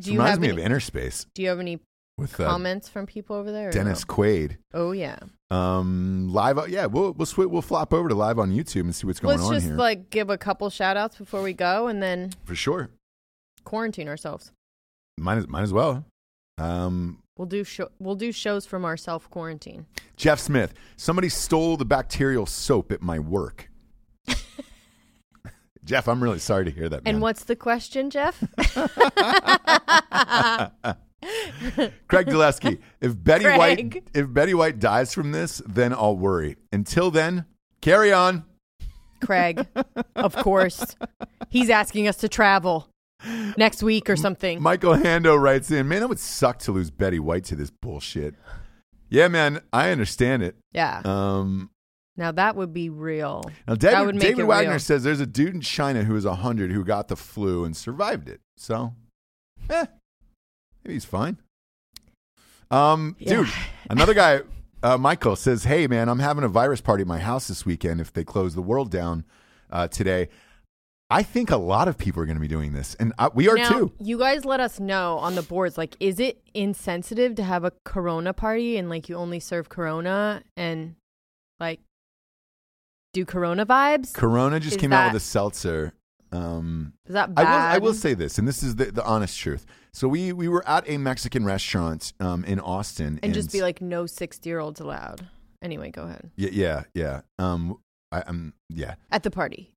[0.00, 1.80] do you reminds have me any, of Innerspace do you have any
[2.18, 3.70] with uh, comments from people over there?
[3.70, 4.14] Dennis no?
[4.14, 4.56] Quaid.
[4.74, 5.18] Oh yeah.
[5.50, 6.68] Um, live.
[6.68, 9.38] Yeah, we'll we'll swi- we'll flop over to live on YouTube and see what's going
[9.38, 9.40] on.
[9.40, 12.32] Let's on just here like give a couple shout outs before we go and then
[12.44, 12.90] for sure.
[13.64, 14.52] quarantine ourselves.
[15.18, 16.04] Might as, might as well.
[16.58, 19.86] Um, We'll do sho- we'll do shows from our self quarantine.
[20.16, 20.74] Jeff Smith.
[20.96, 23.70] Somebody stole the bacterial soap at my work.
[25.84, 27.04] Jeff, I'm really sorry to hear that.
[27.04, 27.14] Man.
[27.14, 28.38] And what's the question, Jeff?
[32.08, 32.78] Craig Gillespie.
[33.00, 33.58] If Betty Craig.
[33.58, 36.56] White if Betty White dies from this, then I'll worry.
[36.72, 37.46] Until then,
[37.80, 38.44] carry on.
[39.24, 39.66] Craig,
[40.16, 40.96] of course.
[41.48, 42.88] He's asking us to travel
[43.56, 44.60] next week or something.
[44.60, 48.34] Michael Hando writes in, man, it would suck to lose Betty White to this bullshit.
[49.08, 50.56] Yeah, man, I understand it.
[50.72, 51.02] yeah.
[51.04, 51.70] Um,
[52.16, 53.42] Now that would be real.
[53.66, 54.78] now, David, David Wagner real.
[54.78, 58.28] says there's a dude in China who is 100 who got the flu and survived
[58.28, 58.40] it.
[58.56, 58.94] So,
[59.70, 59.86] eh,
[60.84, 61.38] maybe he's fine.
[62.70, 63.36] Um, Yeah.
[63.36, 63.48] dude,
[63.90, 64.40] another guy,
[64.82, 68.00] uh, Michael says, "Hey, man, I'm having a virus party at my house this weekend.
[68.00, 69.24] If they close the world down
[69.70, 70.28] uh, today,
[71.10, 73.48] I think a lot of people are going to be doing this, and I, we
[73.48, 73.92] are now, too.
[74.00, 75.76] You guys let us know on the boards.
[75.76, 80.42] Like, is it insensitive to have a Corona party and like you only serve Corona
[80.56, 80.94] and
[81.60, 81.80] like
[83.12, 84.12] do Corona vibes?
[84.14, 85.92] Corona just Is came out that- with a seltzer."
[86.34, 87.44] Um, Is that I bad?
[87.44, 89.66] will, I will say this, and this is the, the honest truth.
[89.92, 93.82] So we we were at a Mexican restaurant um, in Austin, and just be like,
[93.82, 95.26] no sixty year olds allowed.
[95.60, 96.30] Anyway, go ahead.
[96.36, 97.20] yeah, yeah, yeah.
[97.38, 97.78] Um,
[98.10, 99.74] I, I'm yeah, At the party.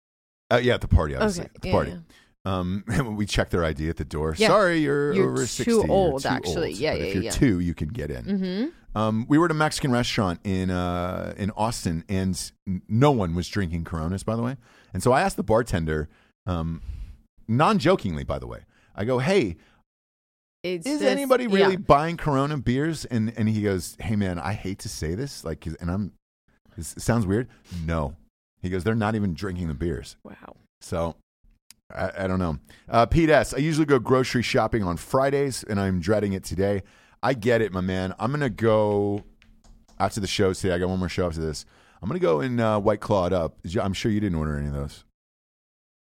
[0.49, 1.51] uh, yeah, at the party, obviously, Okay.
[1.55, 1.91] at the yeah, party.
[1.91, 1.97] yeah.
[2.45, 2.83] Um,
[3.17, 4.35] we check their ID at the door.
[4.37, 4.47] Yeah.
[4.49, 5.71] Sorry, you're, You're over too sixty.
[5.71, 6.69] You're old, too actually.
[6.71, 6.77] old.
[6.79, 7.31] Yeah, but yeah, If you're yeah.
[7.31, 8.23] two, you can get in.
[8.25, 8.97] Mm-hmm.
[8.97, 12.51] Um, we were at a Mexican restaurant in uh, in Austin, and
[12.87, 14.55] no one was drinking Coronas, by the way.
[14.93, 16.07] And so I asked the bartender,
[16.45, 16.81] um,
[17.47, 18.59] non jokingly, by the way.
[18.95, 19.57] I go, "Hey,
[20.63, 21.79] It's is this- anybody really yeah.
[21.79, 25.65] buying Corona beers?" And and he goes, "Hey, man, I hate to say this, like,
[25.65, 26.13] and I'm,
[26.77, 27.49] it sounds weird.
[27.85, 28.15] No,
[28.61, 30.15] he goes, they're not even drinking the beers.
[30.23, 30.55] Wow.
[30.79, 31.15] So."
[31.93, 32.57] I, I don't know.
[32.89, 33.53] Uh, Pete S.
[33.53, 36.83] I usually go grocery shopping on Fridays, and I'm dreading it today.
[37.21, 38.13] I get it, my man.
[38.19, 39.23] I'm gonna go
[39.99, 40.73] after the show today.
[40.73, 41.65] I got one more show after this.
[42.01, 43.57] I'm gonna go and uh, White Claw it up.
[43.81, 45.05] I'm sure you didn't order any of those.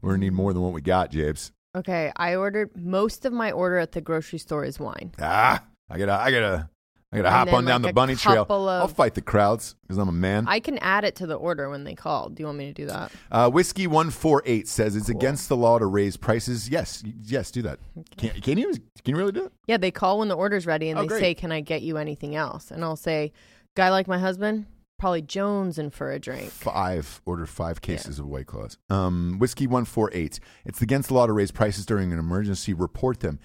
[0.03, 1.51] We're gonna need more than what we got, Jabes.
[1.77, 5.13] Okay, I ordered most of my order at the grocery store is wine.
[5.21, 6.69] Ah, I gotta, I gotta,
[7.13, 8.47] I gotta And hop on down like, the bunny trail.
[8.49, 10.45] of- I'll fight the crowds because I'm a man.
[10.47, 12.29] I can add it to the order when they call.
[12.29, 13.11] Do you want me to do that?
[13.33, 16.69] Uh, Whiskey one four eight says it's against the law to raise prices.
[16.69, 17.81] Yes, yes, do that.
[18.17, 18.73] Can, can you?
[18.73, 19.53] Can you really do it?
[19.67, 21.21] Yeah, they call when the order's ready and Oh, they great.
[21.21, 23.33] say, "Can I get you anything else?" And I'll say,
[23.75, 24.67] "Guy like my husband,
[25.01, 28.79] probably Jones and for a drink." Five order five cases of White Claws.
[28.89, 30.39] Um, whiskey one four eight.
[30.65, 32.73] It's against the law to raise prices during an emergency.
[32.73, 33.41] Report them.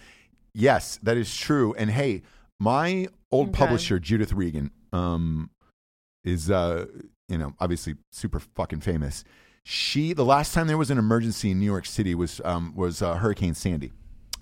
[0.53, 1.74] Yes, that is true.
[1.80, 2.22] And hey,
[2.59, 3.57] my old Okay.
[3.57, 5.49] publisher Judith Regan um,
[6.23, 6.86] is uh,
[7.27, 9.23] you know obviously super fucking famous.
[9.63, 13.01] She the last time there was an emergency in New York City was um, was
[13.01, 13.91] uh, Hurricane Sandy,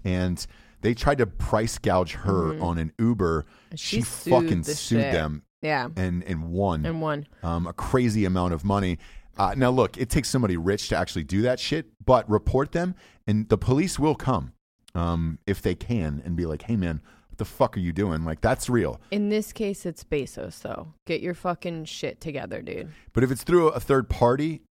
[0.03, 0.45] and
[0.81, 3.45] they tried to price gouge her on an Uber.
[3.75, 5.13] She, she sued fucking the sued shit.
[5.13, 7.25] them Yeah, and and won and one.
[7.41, 8.97] um, a crazy amount of money.
[9.37, 12.93] Uh, now, look, it takes somebody rich to actually do that shit, but report them,
[13.25, 14.51] and the police will come
[14.93, 17.01] um, if they can and be like, "Hey, man,
[17.33, 18.99] what the fuck are you doing?" Like that's real.
[19.11, 20.61] In this case, it's Bezos.
[20.61, 20.93] though.
[21.05, 22.91] get your fucking shit together, dude.
[23.13, 24.61] But if it's through a third party,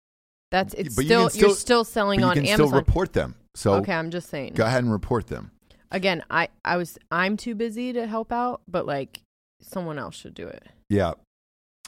[0.50, 2.66] That's it's But you still you're still- still selling but you on can Amazon.
[2.68, 3.34] still report them.
[3.54, 4.52] So okay, I'm just saying.
[4.54, 5.50] go ahead and report them.
[5.90, 9.20] Again, I I was I'm too busy to help out, but like
[9.60, 10.62] someone else should do it.
[10.88, 11.12] Yeah.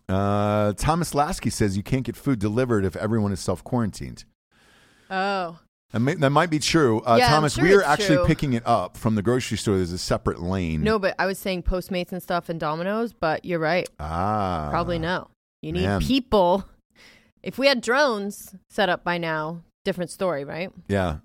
[0.09, 4.25] Uh, Thomas Lasky says you can't get food delivered if everyone is self quarantined.
[5.11, 5.59] Oh,
[5.95, 7.01] That, may, that might be true.
[7.03, 8.27] Uh, Yeah, I'm Thomas, sure we are it's actually true.
[8.27, 9.77] picking it up from the grocery store.
[9.77, 10.83] There's a separate lane.
[10.83, 13.89] no, but I was saying Postmates and stuff and Domino's, but you're right.
[14.01, 14.67] Ah.
[14.71, 15.29] Probably no.
[15.63, 16.01] You need man.
[16.01, 16.69] people.
[17.45, 20.73] If we had drones set up by now, different story, right?
[20.89, 21.19] Yeah.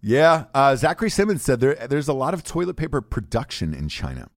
[0.00, 0.44] Yeah.
[0.54, 4.28] Uh, Zachary Simmons said there, there's a lot of toilet paper production in China.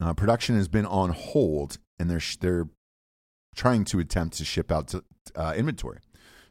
[0.00, 2.68] Uh, production has been on hold, and they're, sh- they're
[3.54, 5.04] trying to attempt to ship out to,
[5.36, 5.98] uh, inventory.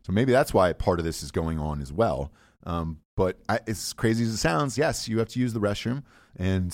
[0.10, 2.32] So maybe that's why part of this is going on as well.
[2.66, 6.02] Um, but I, as crazy as it sounds, yes, you have to use the restroom.
[6.36, 6.74] And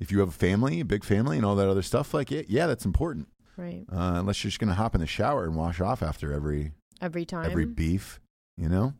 [0.00, 2.50] if you have a family, a big family, and all that other stuff, like it,
[2.50, 3.28] yeah, that's important.
[3.56, 3.86] Right.
[3.90, 6.72] Uh, unless you're just going to hop in the shower and wash off after every
[7.00, 7.46] Every time.
[7.46, 8.20] every beef,
[8.58, 8.92] you know.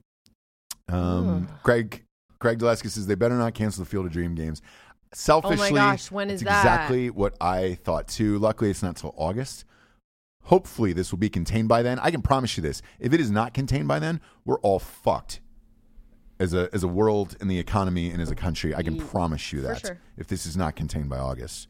[0.89, 1.59] Um, Ugh.
[1.63, 2.05] Greg
[2.39, 4.63] Greg Deleski says they better not cancel the Field of Dream games.
[5.13, 6.61] Selfishly, Oh my gosh, when is that?
[6.61, 8.39] exactly what I thought too.
[8.39, 9.67] Luckily, it's not till August.
[10.45, 11.99] Hopefully, this will be contained by then.
[12.01, 15.41] I can promise you this: if it is not contained by then, we're all fucked
[16.39, 18.75] as a as a world and the economy and as a country.
[18.75, 19.99] I can Ye- promise you for that sure.
[20.17, 21.69] if this is not contained by August.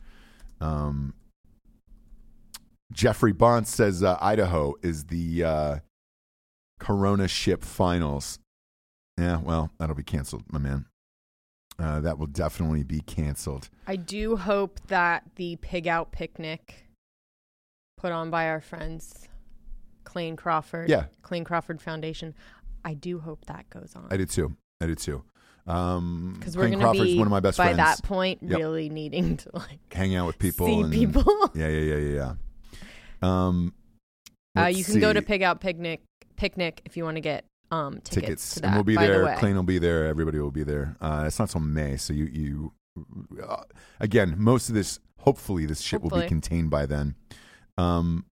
[0.60, 1.14] Um,
[2.92, 5.78] Jeffrey Bont says uh, Idaho is the uh,
[6.78, 8.38] Corona ship finals.
[9.18, 10.86] Yeah, well, that'll be canceled, my man.
[11.78, 13.68] Uh, that will definitely be canceled.
[13.86, 16.83] I do hope that the pig out picnic
[18.04, 19.26] put on by our friends
[20.04, 21.06] Clayne Crawford, Yeah.
[21.22, 22.34] Clayne Crawford Foundation.
[22.84, 24.54] I do hope that goes on I did too.
[24.82, 25.24] I did too.
[25.66, 27.78] Um, because we're going to be one of my best by friends.
[27.78, 28.58] that point Yep.
[28.58, 30.66] really needing to like Hang out with people.
[30.66, 31.24] see and, people.
[31.54, 32.34] Yeah, yeah, yeah, yeah,
[33.22, 33.46] yeah.
[33.46, 33.72] Um,
[34.54, 36.02] uh, you can go to pig out picnic
[36.36, 38.66] picnic if you want to get um tickets, tickets, to that.
[38.66, 39.20] and we'll be by there.
[39.20, 39.52] The way.
[39.54, 40.04] Will be there.
[40.04, 40.94] Everybody will be there.
[41.00, 42.72] Uh, it's not till May, so you you
[43.42, 43.62] uh,
[43.98, 44.34] again.
[44.36, 47.14] Most of this, hopefully, this shit will be contained by then.
[47.78, 48.26] Um,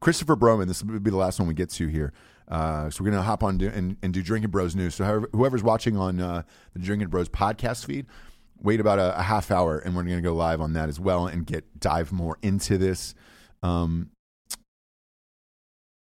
[0.00, 0.66] Christopher Broman.
[0.66, 2.12] This will be the last one we get to here.
[2.48, 4.94] Uh, so we're gonna hop on do, and, and do Drinking Bros news.
[4.94, 6.42] So however, whoever's watching on uh,
[6.74, 8.06] the Drinking Bros podcast feed,
[8.60, 11.26] wait about a, a half hour, and we're gonna go live on that as well
[11.26, 13.14] and get dive more into this.
[13.62, 14.10] Um,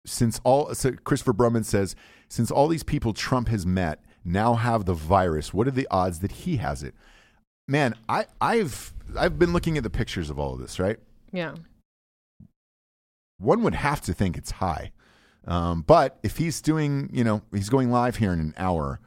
[0.04, 1.94] since all so Christopher Broman says
[2.28, 6.20] since all these people Trump has met now have the virus, what are the odds
[6.20, 6.94] that he has it?
[7.68, 10.98] Man, I, I've I've been looking at the pictures of all of this, right?
[11.36, 11.54] Yeah.
[13.38, 14.92] One would have to think it's high.
[15.46, 18.98] Um, but if he's doing, you know, he's going live here in an hour,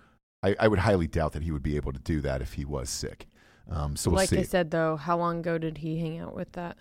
[0.43, 2.63] I, I would highly doubt that he would be able to do that if he
[2.65, 3.27] was sick.
[3.69, 4.37] Um, so we'll like see.
[4.39, 6.77] I said though, how long ago did he hang out with that?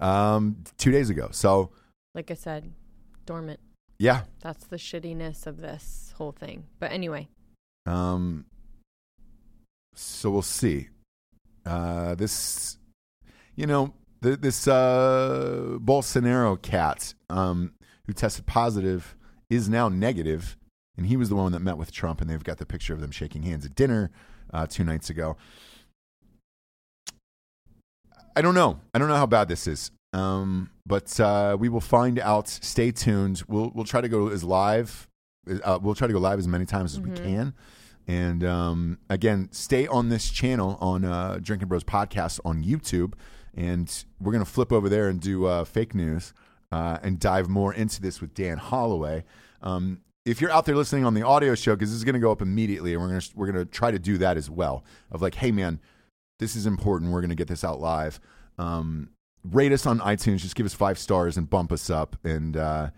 [0.00, 1.28] um, two days ago.
[1.30, 1.70] So
[2.14, 2.72] Like I said,
[3.24, 3.60] dormant.
[3.98, 6.64] yeah, That's the shittiness of this whole thing.
[6.80, 7.28] But anyway,
[7.86, 8.44] Um,
[9.94, 10.88] so we'll see.
[11.64, 12.78] Uh, this,
[13.54, 17.72] you know, th- this uh, Bolsonaro cat um,
[18.06, 19.16] who tested positive
[19.50, 20.56] is now negative,
[20.96, 23.00] and he was the one that met with Trump, and they've got the picture of
[23.00, 24.10] them shaking hands at dinner
[24.52, 25.36] uh, two nights ago.
[28.34, 28.80] I don't know.
[28.94, 29.90] I don't know how bad this is.
[30.14, 32.48] Um, but uh, we will find out.
[32.48, 33.42] Stay tuned.
[33.48, 35.08] We'll we'll try to go as live.
[35.64, 37.54] Uh, we'll try to go live as many times as we can.
[38.06, 43.14] And um, again, stay on this channel on uh, Drinking Bros podcast on YouTube,
[43.56, 46.32] and we're gonna flip over there and do uh, fake news
[46.70, 49.24] uh, and dive more into this with Dan Holloway.
[49.62, 52.32] Um, if you're out there listening on the audio show, because this is gonna go
[52.32, 54.84] up immediately, and we're gonna we're gonna try to do that as well.
[55.10, 55.80] Of like, hey man,
[56.42, 57.12] this is important.
[57.12, 58.20] We're going to get this out live.
[58.58, 59.10] Um,
[59.44, 60.38] rate us on iTunes.
[60.38, 62.16] Just give us five stars and bump us up.
[62.24, 62.90] And uh,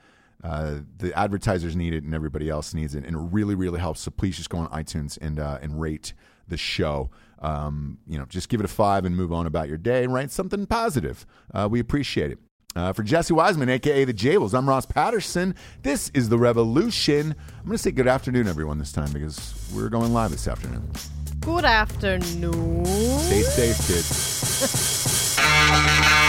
[0.42, 4.00] uh, the advertisers need it, and everybody else needs it, and it really, really helps.
[4.00, 6.14] So please just go on iTunes and uh, and rate
[6.48, 7.10] the show.
[7.40, 10.14] Um, you know, just give it a five and move on about your day and
[10.14, 11.26] write something positive.
[11.52, 12.38] Uh, we appreciate it.
[12.76, 15.54] Uh, for Jesse Wiseman, aka the Jables, I'm Ross Patterson.
[15.82, 17.36] This is the Revolution.
[17.58, 20.90] I'm going to say good afternoon, everyone, this time because we're going live this afternoon.
[21.40, 22.84] good afternoon.
[22.84, 25.38] Stay safe, kids.